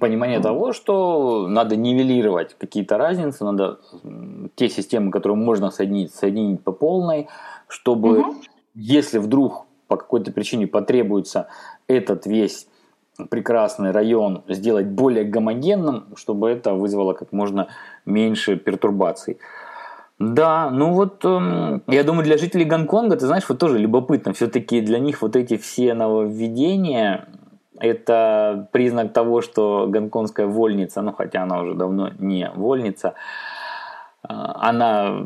[0.00, 3.78] понимание того, что надо нивелировать какие-то разницы, надо
[4.54, 7.28] те системы, которые можно соединить, соединить по полной,
[7.68, 8.34] чтобы угу.
[8.74, 11.48] если вдруг по какой-то причине потребуется
[11.86, 12.68] этот весь
[13.30, 17.68] прекрасный район сделать более гомогенным, чтобы это вызвало как можно
[18.06, 19.38] меньше пертурбаций.
[20.18, 24.80] Да, ну вот эм, я думаю, для жителей Гонконга, ты знаешь, вот тоже любопытно, все-таки
[24.80, 27.28] для них вот эти все нововведения,
[27.80, 33.14] это признак того, что гонконгская вольница, ну хотя она уже давно не вольница,
[34.22, 35.24] а, она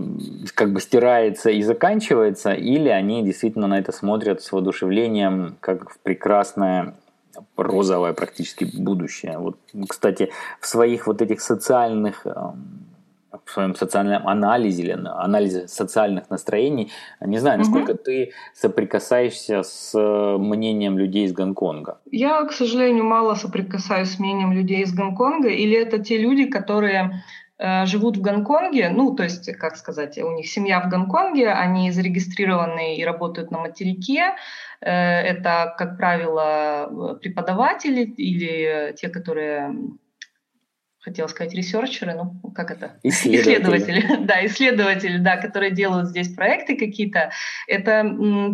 [0.54, 5.98] как бы стирается и заканчивается, или они действительно на это смотрят с воодушевлением, как в
[6.00, 6.94] прекрасное
[7.56, 9.38] розовое практически будущее.
[9.38, 9.56] Вот,
[9.88, 12.91] кстати, в своих вот этих социальных эм,
[13.44, 16.90] в своем социальном анализе или анализе социальных настроений.
[17.20, 18.00] Не знаю, насколько угу.
[18.04, 21.98] ты соприкасаешься с э, мнением людей из Гонконга.
[22.10, 25.48] Я, к сожалению, мало соприкасаюсь с мнением людей из Гонконга.
[25.48, 27.22] Или это те люди, которые
[27.58, 31.90] э, живут в Гонконге, ну, то есть, как сказать, у них семья в Гонконге, они
[31.90, 34.34] зарегистрированы и работают на материке.
[34.80, 39.74] Э, это, как правило, преподаватели или те, которые
[41.02, 42.98] хотела сказать ресерчеры, ну как это?
[43.02, 43.78] Исследователи.
[43.78, 44.24] исследователи.
[44.26, 47.32] Да, исследователи, да, которые делают здесь проекты какие-то.
[47.66, 48.04] Это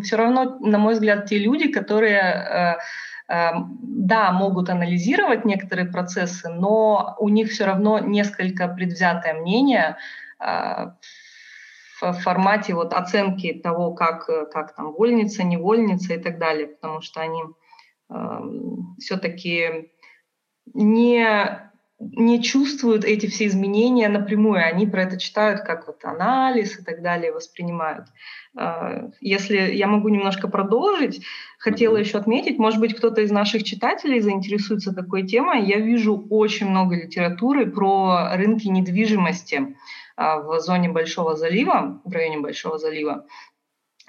[0.03, 3.51] все равно, на мой взгляд, те люди, которые э, э,
[3.83, 9.99] да, могут анализировать некоторые процессы, но у них все равно несколько предвзятое мнение
[10.41, 10.87] э,
[12.01, 17.21] в формате вот оценки того, как, как там вольница, невольница и так далее, потому что
[17.21, 17.43] они
[18.09, 18.41] э,
[19.01, 19.91] все-таки
[20.73, 21.68] не
[22.01, 27.03] не чувствуют эти все изменения напрямую, они про это читают как вот анализ и так
[27.03, 28.07] далее, воспринимают.
[28.57, 31.25] А, если я могу немножко продолжить,
[31.59, 35.65] хотела еще отметить, может быть, кто-то из наших читателей заинтересуется такой темой.
[35.65, 39.77] Я вижу очень много литературы про рынки недвижимости
[40.17, 43.27] а, в зоне Большого залива, в районе Большого залива.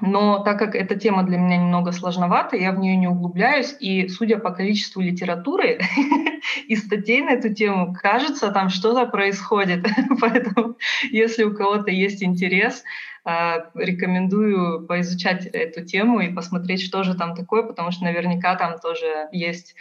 [0.02, 3.76] Но так как эта тема для меня немного сложновата, я в нее не углубляюсь.
[3.80, 5.80] И судя по количеству литературы
[6.68, 9.86] и статей на эту тему, кажется, там что-то происходит.
[10.22, 10.78] Поэтому,
[11.12, 12.84] если у кого-то есть интерес,
[13.26, 18.80] а, рекомендую поизучать эту тему и посмотреть, что же там такое, потому что наверняка там
[18.80, 19.76] тоже есть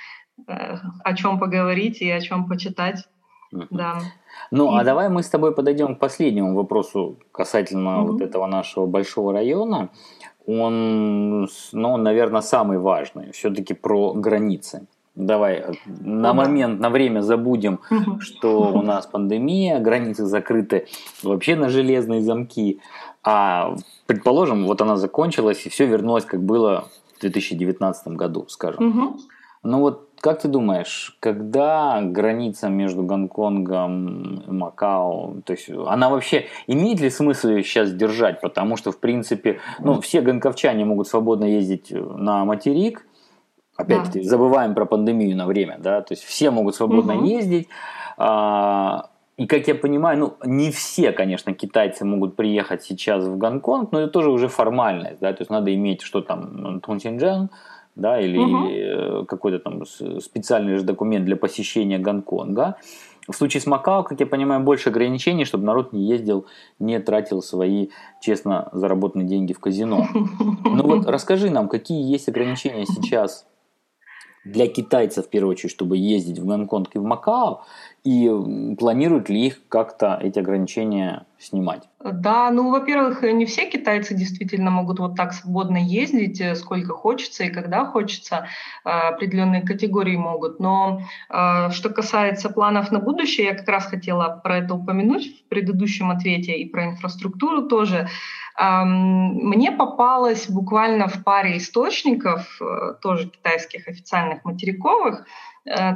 [0.46, 3.06] э, о чем поговорить и о чем почитать.
[3.70, 4.00] Да.
[4.50, 8.12] Ну, а давай мы с тобой подойдем к последнему вопросу касательно угу.
[8.12, 9.90] вот этого нашего большого района.
[10.46, 13.32] Он, ну, наверное, самый важный.
[13.32, 14.86] Все-таки про границы.
[15.14, 17.80] Давай э, на момент, на время забудем,
[18.20, 20.86] что у нас пандемия, границы закрыты
[21.22, 22.80] вообще на железные замки.
[23.24, 23.74] А
[24.06, 29.18] предположим, вот она закончилась и все вернулось, как было в 2019 году, скажем.
[29.64, 36.46] Ну вот как ты думаешь, когда граница между Гонконгом и Макао, то есть она вообще
[36.66, 38.40] имеет ли смысл ее сейчас держать?
[38.40, 43.06] Потому что, в принципе, ну, все гонковчане могут свободно ездить на материк,
[43.76, 44.28] опять-таки, да.
[44.28, 47.24] забываем про пандемию на время, да, то есть все могут свободно угу.
[47.24, 47.68] ездить,
[48.16, 53.92] а, и как я понимаю, ну, не все, конечно, китайцы могут приехать сейчас в Гонконг,
[53.92, 57.50] но это тоже уже формальность, да, то есть надо иметь, что там, Тунсинджан,
[57.98, 59.26] да, или угу.
[59.26, 62.76] какой-то там специальный же документ для посещения Гонконга.
[63.28, 66.46] В случае с Макао, как я понимаю, больше ограничений, чтобы народ не ездил,
[66.78, 67.88] не тратил свои
[68.22, 70.06] честно заработанные деньги в казино.
[70.14, 73.46] Ну вот расскажи нам, какие есть ограничения сейчас
[74.46, 77.64] для китайцев, в первую очередь, чтобы ездить в Гонконг и в Макао,
[78.08, 78.26] И
[78.78, 81.82] планируют ли их как-то эти ограничения снимать?
[82.02, 87.44] Да, ну, во-первых, не все китайцы действительно могут вот так свободно ездить, э, сколько хочется
[87.44, 88.46] и когда хочется.
[88.82, 90.58] А, определенные категории могут.
[90.58, 95.48] Но а, что касается планов на будущее, я как раз хотела про это упомянуть в
[95.50, 98.08] предыдущем ответе и про инфраструктуру тоже.
[98.60, 105.24] Мне попалось буквально в паре источников, э, тоже китайских официальных материковых, Э,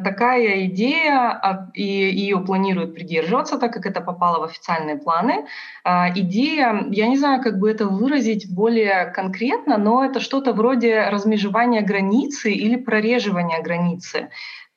[0.04, 5.46] такая идея, а, и ее планируют придерживаться, так как это попало в официальные планы.
[5.84, 11.08] А, идея, я не знаю, как бы это выразить более конкретно, но это что-то вроде
[11.08, 14.28] размежевания границы или прореживания границы.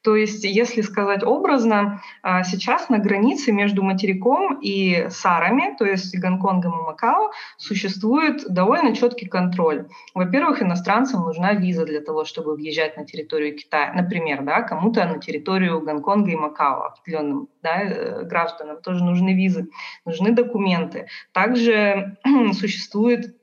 [0.06, 6.16] То есть, если сказать образно, а, сейчас на границе между материком и Сарами, то есть
[6.16, 9.88] Гонконгом и Макао, существует довольно четкий контроль.
[10.14, 13.94] Во-первых, иностранцам нужна виза для того, чтобы въезжать на территорию Китая.
[13.96, 19.70] Например, да, кому-то на территорию Гонконга и Макао, определенным да, э, гражданам тоже нужны визы,
[20.06, 21.08] нужны документы.
[21.32, 22.18] Также
[22.54, 23.36] существует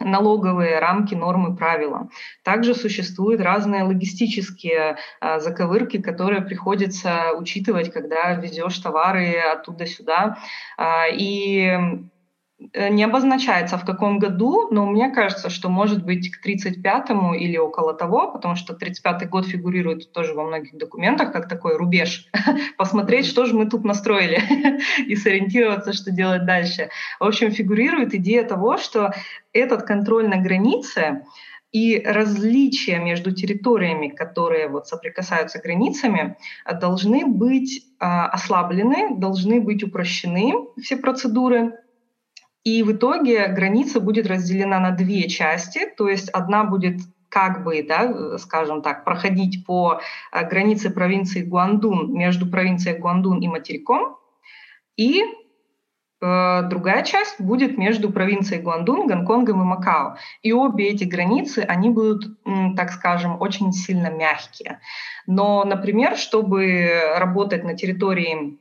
[0.00, 2.08] налоговые рамки, нормы, правила.
[2.42, 10.38] Также существуют разные логистические а, заковырки, которые приходится учитывать, когда везешь товары оттуда сюда.
[10.76, 12.04] А, и
[12.58, 17.94] не обозначается в каком году, но мне кажется, что может быть к 35-му или около
[17.94, 22.28] того, потому что 35-й год фигурирует тоже во многих документах как такой рубеж.
[22.78, 24.40] Посмотреть, что же мы тут настроили
[25.06, 26.90] и сориентироваться, что делать дальше.
[27.18, 29.12] В общем, фигурирует идея того, что
[29.52, 31.24] этот контроль на границе
[31.72, 36.36] и различия между территориями, которые вот соприкасаются границами,
[36.80, 41.72] должны быть а, ослаблены, должны быть упрощены все процедуры,
[42.64, 47.82] и в итоге граница будет разделена на две части, то есть одна будет как бы,
[47.82, 50.00] да, скажем так, проходить по
[50.32, 54.16] э, границе провинции Гуандун между провинцией Гуандун и материком,
[54.96, 55.20] и
[56.20, 60.16] э, другая часть будет между провинцией Гуандун, Гонконгом и Макао.
[60.42, 62.38] И обе эти границы, они будут,
[62.76, 64.80] так скажем, очень сильно мягкие.
[65.26, 68.58] Но, например, чтобы работать на территории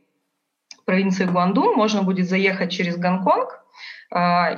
[0.85, 3.62] провинции Гуандун, можно будет заехать через Гонконг,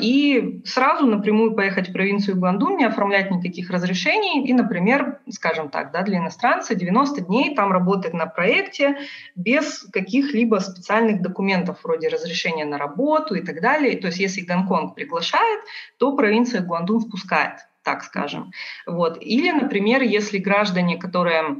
[0.01, 5.91] и сразу напрямую поехать в провинцию Гуандун, не оформлять никаких разрешений и, например, скажем так,
[5.91, 8.97] да, для иностранца 90 дней там работать на проекте
[9.35, 13.97] без каких-либо специальных документов вроде разрешения на работу и так далее.
[13.97, 15.61] То есть если Гонконг приглашает,
[15.97, 18.51] то провинция Гуандун впускает, так скажем.
[18.85, 19.17] Вот.
[19.21, 21.55] Или, например, если граждане, которые а,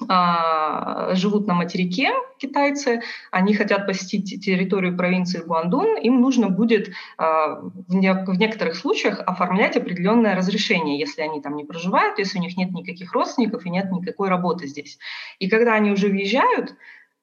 [0.00, 7.94] живут на материке китайцы, они хотят посетить территорию провинции Гуандун, им нужно будет а, в
[8.38, 13.12] некоторых случаях оформлять определенное разрешение, если они там не проживают, если у них нет никаких
[13.12, 14.98] родственников и нет никакой работы здесь.
[15.38, 16.74] И когда они уже въезжают,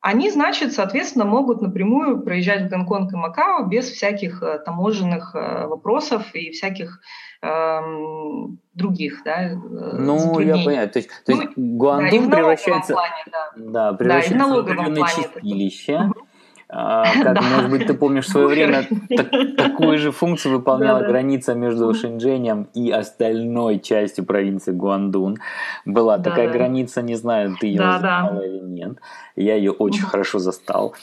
[0.02, 5.68] они, значит, соответственно, могут напрямую проезжать в Гонконг и Макао без всяких э, таможенных э,
[5.68, 7.02] вопросов и всяких
[7.41, 10.89] эм, других, да, э, Ну, я понимаю.
[10.89, 13.52] То есть, то есть ну, Гуандун да, превращается, плане, да.
[13.58, 15.95] Да, превращается да, в определенное чистилище.
[15.95, 16.12] А,
[16.70, 17.41] как, да.
[17.41, 21.91] может быть, ты помнишь, в свое время так, такую же функцию выполняла да, граница между
[21.93, 25.38] Шэньчжэнем и остальной частью провинции Гуандун.
[25.86, 26.53] Была да, такая да.
[26.53, 28.45] граница, не знаю, ты ее да, знала да.
[28.45, 28.97] или нет.
[29.36, 30.93] Я ее очень хорошо застал.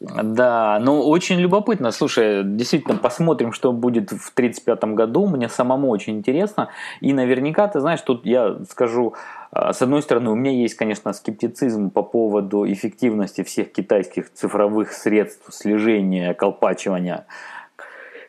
[0.00, 1.90] Да, ну очень любопытно.
[1.90, 5.26] Слушай, действительно, посмотрим, что будет в 1935 году.
[5.26, 6.70] Мне самому очень интересно.
[7.00, 9.14] И наверняка, ты знаешь, тут я скажу,
[9.52, 14.92] а, с одной стороны, у меня есть, конечно, скептицизм по поводу эффективности всех китайских цифровых
[14.92, 17.26] средств слежения, колпачивания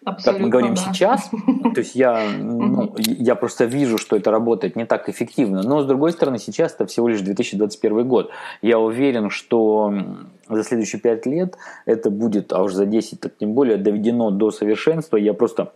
[0.04, 0.82] Абсолютно, как мы говорим да.
[0.82, 5.62] сейчас, то есть я, ну, я просто вижу, что это работает не так эффективно.
[5.62, 8.32] Но с другой стороны, сейчас это всего лишь 2021 год.
[8.64, 9.94] Я уверен, что
[10.50, 14.50] за следующие 5 лет это будет, а уж за 10 так тем более, доведено до
[14.50, 15.18] совершенства.
[15.18, 15.72] Я просто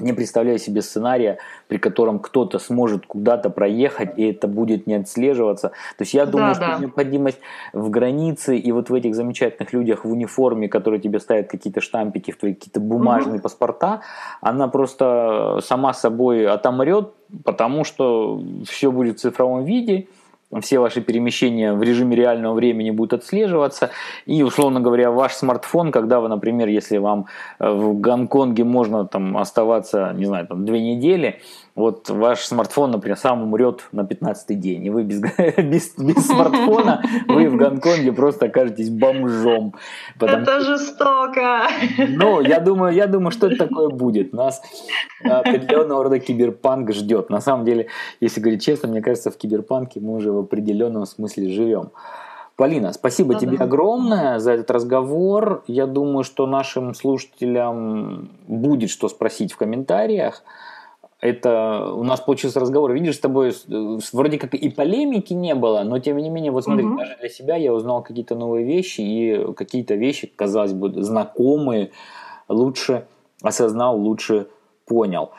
[0.00, 1.38] не представляю себе сценария,
[1.68, 5.68] при котором кто-то сможет куда-то проехать, и это будет не отслеживаться.
[5.68, 6.78] То есть я думаю, да, что да.
[6.78, 7.38] необходимость
[7.72, 12.32] в границе и вот в этих замечательных людях в униформе, которые тебе ставят какие-то штампики
[12.32, 13.42] в твои какие-то бумажные угу.
[13.42, 14.02] паспорта,
[14.40, 17.12] она просто сама собой отомрет,
[17.44, 20.08] потому что все будет в цифровом виде,
[20.60, 23.90] все ваши перемещения в режиме реального времени будут отслеживаться.
[24.26, 27.26] И, условно говоря, ваш смартфон, когда вы, например, если вам
[27.58, 31.40] э, в Гонконге можно там оставаться, не знаю, там две недели,
[31.74, 35.20] вот ваш смартфон, например, сам умрет на 15-й день, и вы без,
[35.56, 39.74] без, без смартфона, вы в Гонконге просто окажетесь бомжом.
[40.18, 40.42] Потому...
[40.42, 41.66] Это жестоко.
[42.08, 44.32] Ну, я думаю, я думаю, что это такое будет.
[44.32, 44.62] Нас
[45.24, 47.28] определенного рода киберпанк ждет.
[47.28, 47.88] На самом деле,
[48.20, 51.90] если говорить честно, мне кажется, в киберпанке мы уже в определенном смысле живем.
[52.56, 53.64] Полина, спасибо да, тебе да.
[53.64, 55.64] огромное за этот разговор.
[55.66, 60.44] Я думаю, что нашим слушателям будет что спросить в комментариях.
[61.24, 63.54] Это у нас получился разговор, видишь, с тобой
[64.12, 66.98] вроде как и полемики не было, но тем не менее, вот смотри, угу.
[66.98, 71.92] даже для себя я узнал какие-то новые вещи, и какие-то вещи, казалось бы, знакомые,
[72.46, 73.06] лучше
[73.40, 74.48] осознал, лучше
[74.84, 75.30] понял.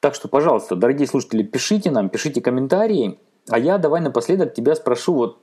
[0.00, 5.14] Так что, пожалуйста, дорогие слушатели, пишите нам, пишите комментарии, а я давай напоследок тебя спрошу,
[5.14, 5.38] вот,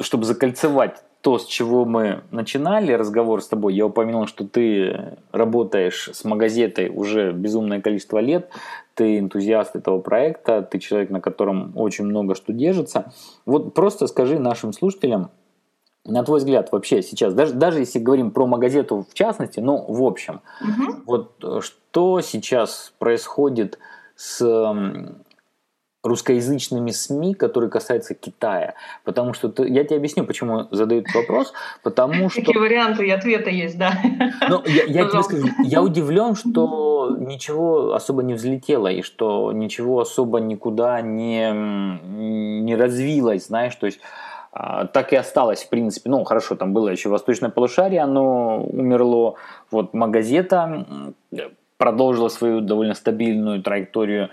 [0.00, 6.08] чтобы закольцевать то, с чего мы начинали разговор с тобой, я упомянул, что ты работаешь
[6.12, 8.50] с магазетой уже безумное количество лет,
[8.98, 13.12] ты энтузиаст этого проекта, ты человек, на котором очень много что держится.
[13.46, 15.30] Вот просто скажи нашим слушателям,
[16.04, 20.02] на твой взгляд, вообще сейчас, даже, даже если говорим про магазету в частности, но в
[20.02, 20.96] общем, угу.
[21.06, 23.78] вот э, что сейчас происходит
[24.16, 24.44] с
[26.02, 28.74] русскоязычными СМИ, которые касаются Китая.
[29.04, 31.52] Потому что ты, я тебе объясню, почему задают вопрос.
[31.82, 32.40] Потому что...
[32.40, 33.92] Какие варианты и ответы есть, да.
[34.48, 40.00] Ну, я, я тебе скажу, я удивлен, что ничего особо не взлетело, и что ничего
[40.00, 44.00] особо никуда не, не развилось, знаешь, то есть
[44.52, 46.10] а, так и осталось, в принципе.
[46.10, 49.34] Ну, хорошо, там было еще восточное полушарие, оно умерло.
[49.70, 50.86] Вот Магазета
[51.76, 54.30] продолжила свою довольно стабильную траекторию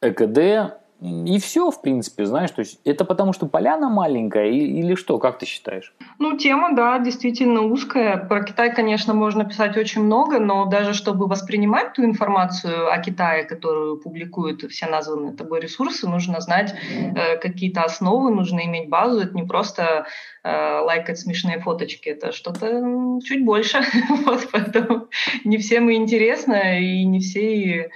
[0.00, 5.18] ЭКД, и все, в принципе, знаешь, то есть это потому, что поляна маленькая или что,
[5.18, 5.92] как ты считаешь?
[6.20, 8.16] Ну, тема, да, действительно узкая.
[8.16, 13.42] Про Китай, конечно, можно писать очень много, но даже чтобы воспринимать ту информацию о Китае,
[13.42, 16.74] которую публикуют все названные тобой ресурсы, нужно знать
[17.16, 19.22] э, какие-то основы, нужно иметь базу.
[19.22, 20.06] Это не просто
[20.44, 23.80] э, лайкать смешные фоточки, это что-то чуть больше.
[24.24, 25.08] вот, поэтому
[25.44, 27.90] не всем и интересно, и не все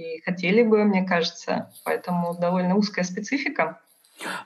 [0.00, 1.70] и хотели бы, мне кажется.
[1.84, 3.80] Поэтому довольно узкая специфика.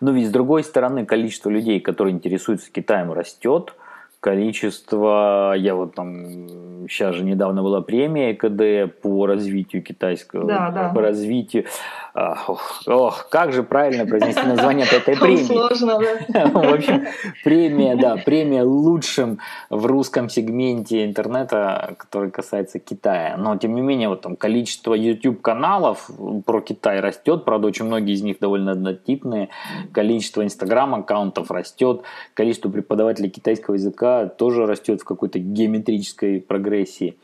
[0.00, 3.74] Но ведь с другой стороны, количество людей, которые интересуются Китаем, растет
[4.20, 10.88] количество, я вот там, сейчас же недавно была премия КД по развитию китайского, да, да.
[10.94, 11.66] по развитию,
[12.14, 15.42] ох, ох, как же правильно произнести название этой премии.
[15.42, 16.46] Сложно, да.
[16.46, 17.06] В общем,
[17.42, 19.38] премия, да, премия лучшим
[19.68, 23.36] в русском сегменте интернета, который касается Китая.
[23.36, 26.08] Но, тем не менее, вот там количество YouTube-каналов
[26.46, 29.48] про Китай растет, правда, очень многие из них довольно однотипные,
[29.92, 32.02] количество Instagram-аккаунтов растет,
[32.34, 37.16] количество преподавателей китайского языка тоже растет в какой-то геометрической прогрессии.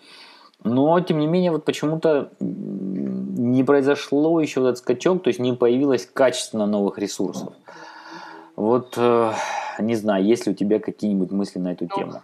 [0.62, 2.32] Но, тем не менее, вот почему-то
[3.52, 7.52] не произошло еще этот скачок, то есть не появилось качественно новых ресурсов.
[8.56, 9.32] Вот, э,
[9.78, 12.22] не знаю, есть ли у тебя какие-нибудь мысли на эту ну, тему?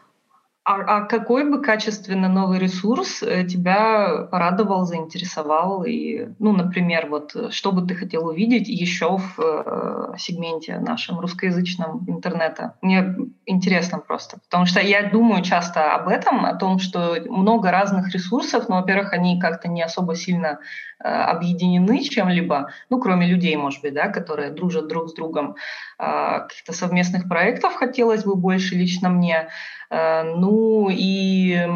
[0.67, 5.85] А, а какой бы качественно новый ресурс э, тебя порадовал, заинтересовал?
[5.85, 11.21] И, ну, например, вот э, что бы ты хотел увидеть еще в э, сегменте нашем
[11.21, 12.75] русскоязычном интернета?
[12.83, 13.15] Мне
[13.47, 18.69] интересно просто, потому что я думаю часто об этом, о том, что много разных ресурсов,
[18.69, 20.59] но, во-первых, они как-то не особо сильно
[20.99, 25.55] э, объединены чем-либо, ну, кроме людей, может быть, да, которые дружат друг с другом.
[26.01, 29.49] Э, каких-то совместных проектов хотелось бы больше лично мне.
[29.91, 30.56] Э, ну
[30.91, 31.67] и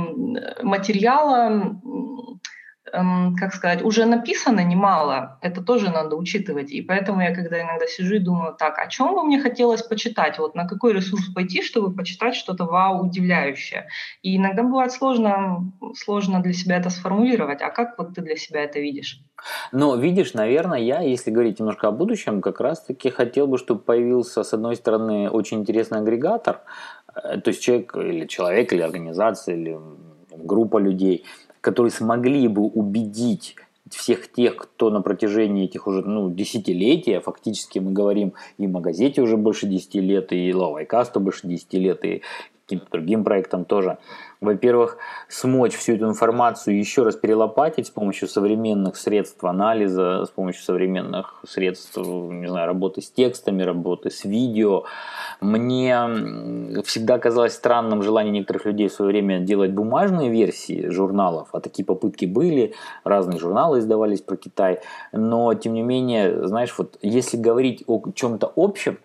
[0.63, 1.81] материала,
[2.93, 6.71] как сказать, уже написано немало, это тоже надо учитывать.
[6.71, 10.39] И поэтому я когда иногда сижу и думаю, так, о чем бы мне хотелось почитать,
[10.39, 13.87] вот на какой ресурс пойти, чтобы почитать что-то вау, удивляющее.
[14.23, 17.63] И иногда бывает сложно, сложно для себя это сформулировать.
[17.63, 19.21] А как вот ты для себя это видишь?
[19.73, 24.43] Ну, видишь, наверное, я, если говорить немножко о будущем, как раз-таки хотел бы, чтобы появился,
[24.43, 26.61] с одной стороны, очень интересный агрегатор,
[27.15, 29.79] Э, то есть человек или человек, или организация, или
[30.37, 31.25] группа людей,
[31.61, 33.57] которые смогли бы убедить
[33.91, 38.71] всех тех, кто на протяжении этих уже ну, десятилетий, а фактически мы говорим и в
[38.71, 42.23] Магазете уже больше 10 лет, и Лавайкасту больше 10 лет, и
[42.67, 43.99] каким-то другим проектам тоже,
[44.41, 44.97] во-первых,
[45.29, 51.43] смочь всю эту информацию еще раз перелопатить с помощью современных средств анализа, с помощью современных
[51.47, 54.85] средств, не знаю, работы с текстами, работы с видео.
[55.43, 61.61] Мне всегда казалось странным желание некоторых людей в свое время делать бумажные версии журналов, а
[61.61, 62.75] такие попытки были,
[63.05, 64.81] разные журналы издавались про Китай,
[65.13, 68.99] но тем не менее, знаешь, вот если говорить о чем-то общем,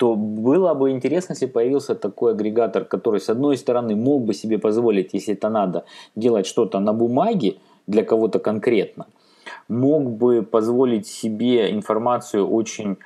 [0.00, 4.58] то было бы интересно, если появился такой агрегатор, который, с одной стороны, мог бы себе
[4.58, 5.84] позволить, если это надо,
[6.16, 9.06] делать что-то на бумаге для кого-то конкретно,
[9.68, 12.96] мог бы позволить себе информацию очень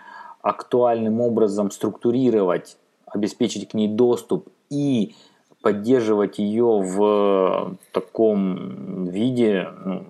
[0.40, 2.76] актуальным образом структурировать,
[3.07, 5.16] обеспечить к ней доступ и
[5.62, 10.05] поддерживать ее в таком виде ну,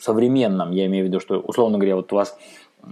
[0.00, 0.72] современном.
[0.72, 2.36] Я имею в виду, что, условно говоря, вот у вас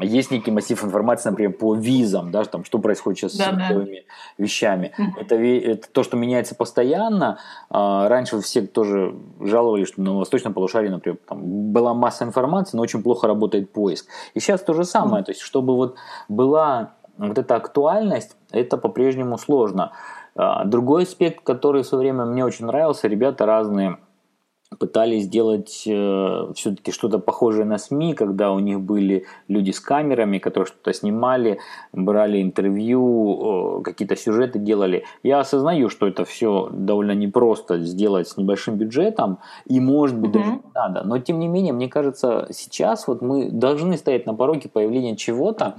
[0.00, 4.04] есть некий массив информации, например, по визам, да, там, что происходит сейчас да, с новыми
[4.06, 4.42] да.
[4.42, 4.92] вещами.
[5.20, 7.38] Это, это то, что меняется постоянно.
[7.70, 12.82] А, раньше все тоже жаловались, что на восточном полушарии, например, там была масса информации, но
[12.82, 14.06] очень плохо работает поиск.
[14.34, 15.22] И сейчас то же самое.
[15.22, 15.96] То есть, чтобы вот
[16.28, 19.92] была вот эта актуальность, это по-прежнему сложно.
[20.36, 23.98] А, другой аспект, который в свое время мне очень нравился, ребята разные
[24.78, 30.38] пытались сделать э, все-таки что-то похожее на СМИ, когда у них были люди с камерами,
[30.38, 31.58] которые что-то снимали,
[31.92, 35.04] брали интервью, э, какие-то сюжеты делали.
[35.22, 40.32] Я осознаю, что это все довольно непросто сделать с небольшим бюджетом, и может быть mm-hmm.
[40.32, 41.02] даже не надо.
[41.04, 45.76] Но тем не менее, мне кажется, сейчас вот мы должны стоять на пороге появления чего-то,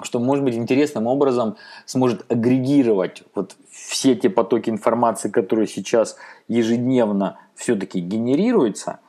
[0.00, 1.56] что, может быть, интересным образом
[1.86, 3.56] сможет агрегировать вот
[3.92, 6.16] все те потоки информации, которые сейчас
[6.48, 9.00] ежедневно все-таки генерируются,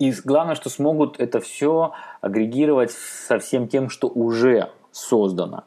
[0.00, 5.64] и главное, что смогут это все агрегировать со всем тем, что уже создано.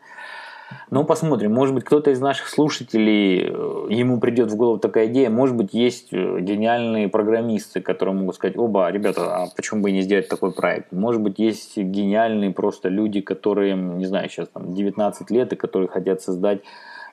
[0.92, 1.54] Ну, посмотрим.
[1.54, 5.30] Может быть, кто-то из наших слушателей, э, ему придет в голову такая идея.
[5.30, 10.02] Может быть, есть э, гениальные программисты, которые могут сказать, оба, ребята, а почему бы не
[10.02, 10.92] сделать такой проект?
[10.92, 15.88] Может быть, есть гениальные просто люди, которые, не знаю, сейчас там 19 лет, и которые
[15.88, 16.60] хотят создать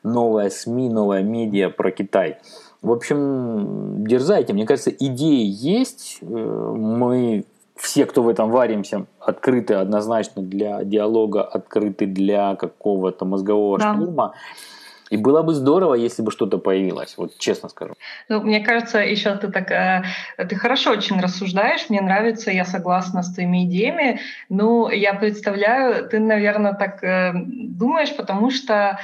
[0.05, 2.39] новое СМИ, новое медиа про Китай.
[2.83, 4.53] В общем, дерзайте.
[4.53, 6.19] Мне кажется, идеи есть.
[6.21, 7.45] Э, мы
[7.77, 13.95] все, кто в этом варимся, открыты однозначно для диалога, открыты для какого-то мозгового да.
[13.95, 14.35] штурма.
[15.11, 17.95] И было бы здорово, если бы что-то появилось, вот честно скажу.
[18.29, 20.03] Ну, мне кажется, еще ты так, э,
[20.37, 24.21] ты хорошо очень рассуждаешь, мне нравится, я согласна с твоими идеями.
[24.49, 28.99] Ну, я представляю, ты, наверное, так э, думаешь, потому что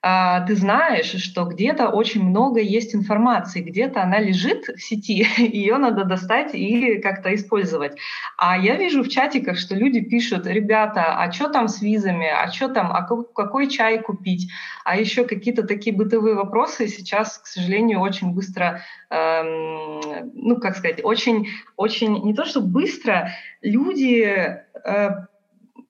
[0.00, 6.04] ты знаешь, что где-то очень много есть информации, где-то она лежит в сети, ее надо
[6.04, 7.96] достать и как-то использовать.
[8.36, 12.48] А я вижу в чатиках, что люди пишут, ребята, а что там с визами, а
[12.52, 14.48] что там, а какой чай купить,
[14.84, 21.00] а еще какие-то такие бытовые вопросы сейчас, к сожалению, очень быстро, эм, ну как сказать,
[21.02, 23.32] очень, очень не то что быстро,
[23.62, 25.10] люди э,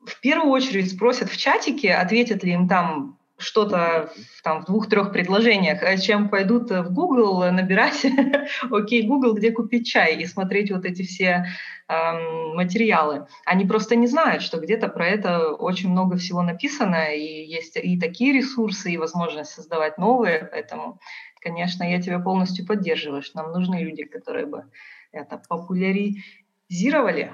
[0.07, 4.11] в первую очередь спросят в чатике, ответят ли им там что-то
[4.43, 8.05] там в двух-трех предложениях, э, чем пойдут в Google набирать,
[8.71, 11.47] окей, Google, где купить чай, и смотреть вот эти все
[11.89, 13.27] эм, материалы.
[13.47, 17.99] Они просто не знают, что где-то про это очень много всего написано, и есть и
[17.99, 20.99] такие ресурсы, и возможность создавать новые, поэтому,
[21.41, 24.65] конечно, я тебя полностью поддерживаю, что нам нужны люди, которые бы
[25.13, 27.33] это популяризировали,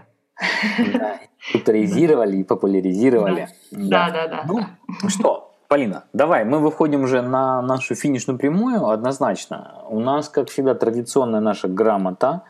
[1.53, 3.49] популяризировали и популяризировали.
[3.71, 4.45] Да, да, да.
[4.47, 9.83] Ну что, Полина, давай, мы выходим уже на нашу финишную прямую однозначно.
[9.89, 12.43] У нас, как всегда, традиционная наша грамота,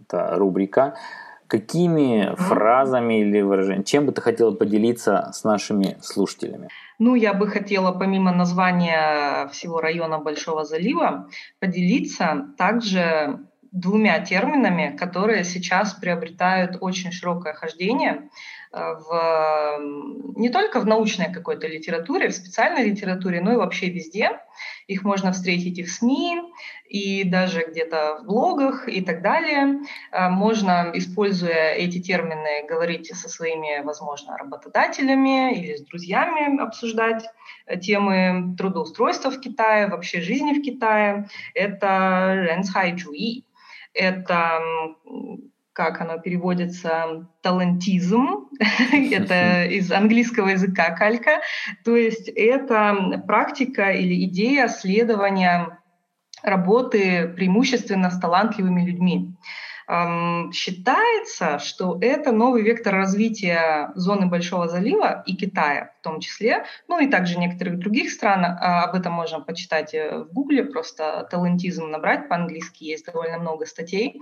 [0.00, 0.94] это рубрика.
[1.46, 6.68] Какими фразами или выражениями, чем бы ты хотела поделиться с нашими слушателями?
[6.98, 13.38] Ну, я бы хотела, помимо названия всего района Большого залива, поделиться также
[13.72, 18.28] двумя терминами, которые сейчас приобретают очень широкое хождение–
[18.72, 19.78] в,
[20.36, 24.38] не только в научной какой-то литературе, в специальной литературе, но и вообще везде.
[24.86, 26.40] Их можно встретить и в СМИ,
[26.88, 29.80] и даже где-то в блогах и так далее.
[30.10, 37.24] Э, можно, используя эти термины, говорить со своими, возможно, работодателями или с друзьями, обсуждать
[37.66, 41.28] э, темы трудоустройства в Китае, вообще жизни в Китае.
[41.54, 43.44] Это ренцхайчуи.
[43.94, 44.60] Это
[45.78, 48.48] как оно переводится, талантизм,
[48.92, 51.40] это из английского языка калька,
[51.84, 55.78] то есть это практика или идея следования
[56.42, 59.36] работы преимущественно с талантливыми людьми.
[60.52, 67.00] Считается, что это новый вектор развития зоны Большого залива и Китая в том числе, ну
[67.00, 68.44] и также некоторых других стран.
[68.44, 73.64] А, об этом можно почитать э, в Гугле, просто талантизм набрать по-английски, есть довольно много
[73.64, 74.20] статей.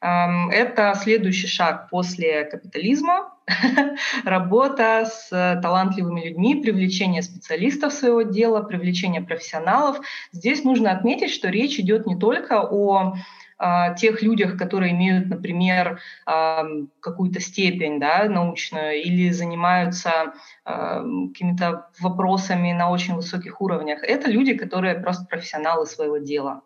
[0.00, 3.34] Это следующий шаг после капитализма,
[4.24, 5.28] работа с
[5.60, 9.98] талантливыми людьми, привлечение специалистов своего дела, привлечение профессионалов.
[10.30, 13.14] Здесь нужно отметить, что речь идет не только о
[13.58, 16.64] а, тех людях, которые имеют, например, а,
[17.00, 20.34] какую-то степень да, научную или занимаются
[20.64, 24.02] а, какими-то вопросами на очень высоких уровнях.
[24.04, 26.62] Это люди, которые просто профессионалы своего дела.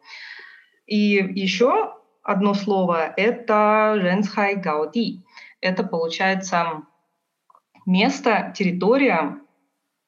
[0.87, 5.25] И еще одно слово– это «женсхай гауди».
[5.61, 6.83] Это, получается,
[7.87, 9.39] место, территория,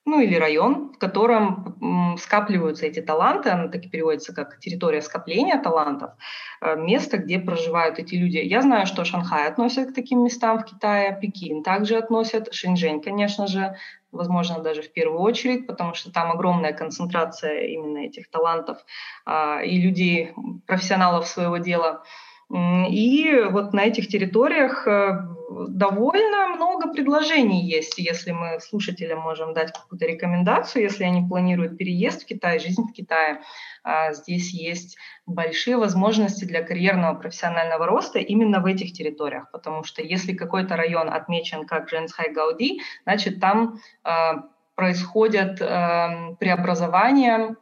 [0.07, 5.61] ну или район, в котором скапливаются эти таланты, оно так и переводится как территория скопления
[5.61, 6.13] талантов,
[6.61, 8.37] э, место, где проживают эти люди.
[8.37, 13.47] Я знаю, что Шанхай относят к таким местам в Китае, Пекин также относят, Шэньчжэнь, конечно
[13.47, 13.77] же,
[14.13, 18.79] возможно, даже в первую очередь, потому что там огромная концентрация именно этих талантов
[19.25, 20.33] а, и людей,
[20.67, 22.05] профессионалов своего дела.
[22.55, 25.27] И вот на этих территориях э,
[25.69, 32.23] довольно много предложений есть, если мы слушателям можем дать какую-то рекомендацию, если они планируют переезд
[32.23, 33.41] в Китай, жизнь в Китае.
[33.83, 34.97] А, здесь есть
[35.27, 41.11] большие возможности для карьерного профессионального роста именно в этих территориях, потому что если какой-то район
[41.11, 44.45] отмечен как Женсхай Гауди, значит там а,
[44.75, 47.57] происходят эм, преобразования,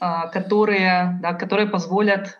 [0.00, 2.38] а, которые, да, которые позволят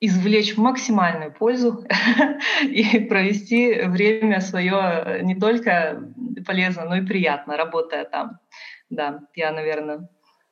[0.00, 1.84] извлечь максимальную пользу
[2.62, 6.02] и провести время свое не только
[6.46, 8.38] полезно, но и приятно, работая там.
[8.88, 10.08] Да, я, наверное,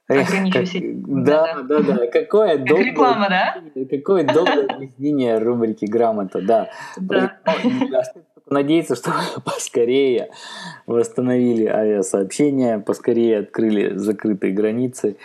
[0.07, 1.25] ограничусь этим.
[1.25, 2.07] Да, да, да.
[2.07, 3.63] Какое долгое, реклама, да?
[3.91, 6.71] Какое долгое объяснение рубрики «Грамота», да.
[6.97, 7.39] да.
[8.47, 9.13] Надеяться, что
[9.45, 10.31] поскорее
[10.87, 15.17] восстановили авиасообщение, поскорее открыли закрытые границы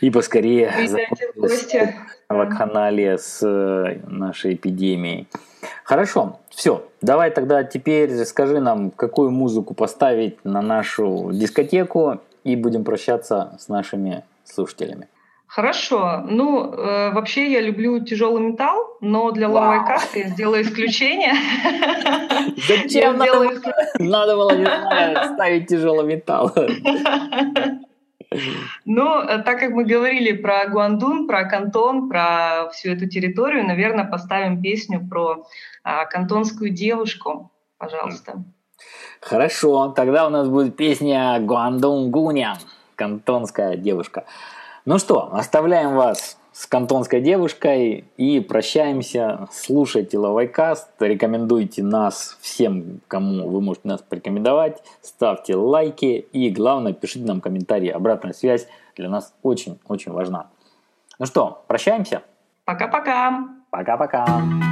[0.00, 1.66] и поскорее закончилось
[2.34, 5.28] вакханалия с э, нашей эпидемией.
[5.84, 6.84] Хорошо, все.
[7.00, 13.68] Давай тогда теперь скажи нам, какую музыку поставить на нашу дискотеку, и будем прощаться с
[13.68, 15.08] нашими слушателями.
[15.46, 16.24] Хорошо.
[16.28, 21.34] Ну, э, вообще я люблю тяжелый металл, но для лавой касты я сделаю исключение.
[22.68, 23.18] Зачем
[23.98, 26.52] надо было ставить тяжелый металл?
[28.84, 34.60] Ну, так как мы говорили про Гуандун, про Кантон, про всю эту территорию, наверное, поставим
[34.62, 35.46] песню про
[35.84, 37.50] а, кантонскую девушку.
[37.78, 38.44] Пожалуйста.
[39.20, 42.58] Хорошо, тогда у нас будет песня Гуандун Гуня,
[42.96, 44.24] кантонская девушка.
[44.84, 49.48] Ну что, оставляем вас с кантонской девушкой и прощаемся.
[49.50, 57.26] Слушайте Лавайкаст, рекомендуйте нас всем, кому вы можете нас порекомендовать, ставьте лайки и главное пишите
[57.26, 57.88] нам комментарии.
[57.88, 60.50] Обратная связь для нас очень-очень важна.
[61.18, 62.22] Ну что, прощаемся?
[62.64, 63.44] Пока-пока.
[63.70, 64.71] Пока-пока.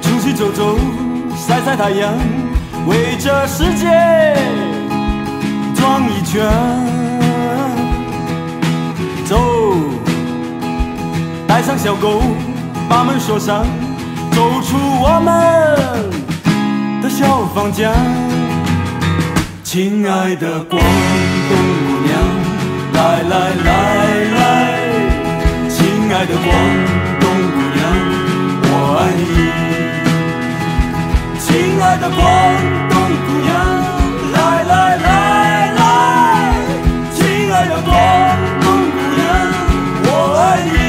[0.00, 0.78] 出去走走，
[1.36, 2.12] 晒晒太阳，
[2.86, 3.86] 围着世界
[5.74, 6.46] 转一圈。
[9.24, 9.38] 走，
[11.46, 12.22] 带上小狗，
[12.88, 13.64] 把门锁上，
[14.32, 15.32] 走出我们
[17.02, 17.90] 的小房间。
[19.62, 20.82] 亲爱的广
[21.48, 22.12] 东姑娘，
[22.92, 23.34] 来来
[23.64, 23.70] 来
[24.36, 24.40] 来，
[25.68, 27.11] 亲爱的广。
[29.22, 29.36] 你，
[31.38, 32.18] 亲爱的广
[32.90, 32.94] 东
[33.26, 33.50] 姑娘，
[34.32, 35.06] 来来来
[35.78, 35.80] 来，
[37.14, 37.20] 亲
[37.52, 37.90] 爱的广
[38.60, 39.20] 东姑娘，
[40.04, 40.06] 我
[40.38, 40.42] 爱
[40.72, 40.81] 你。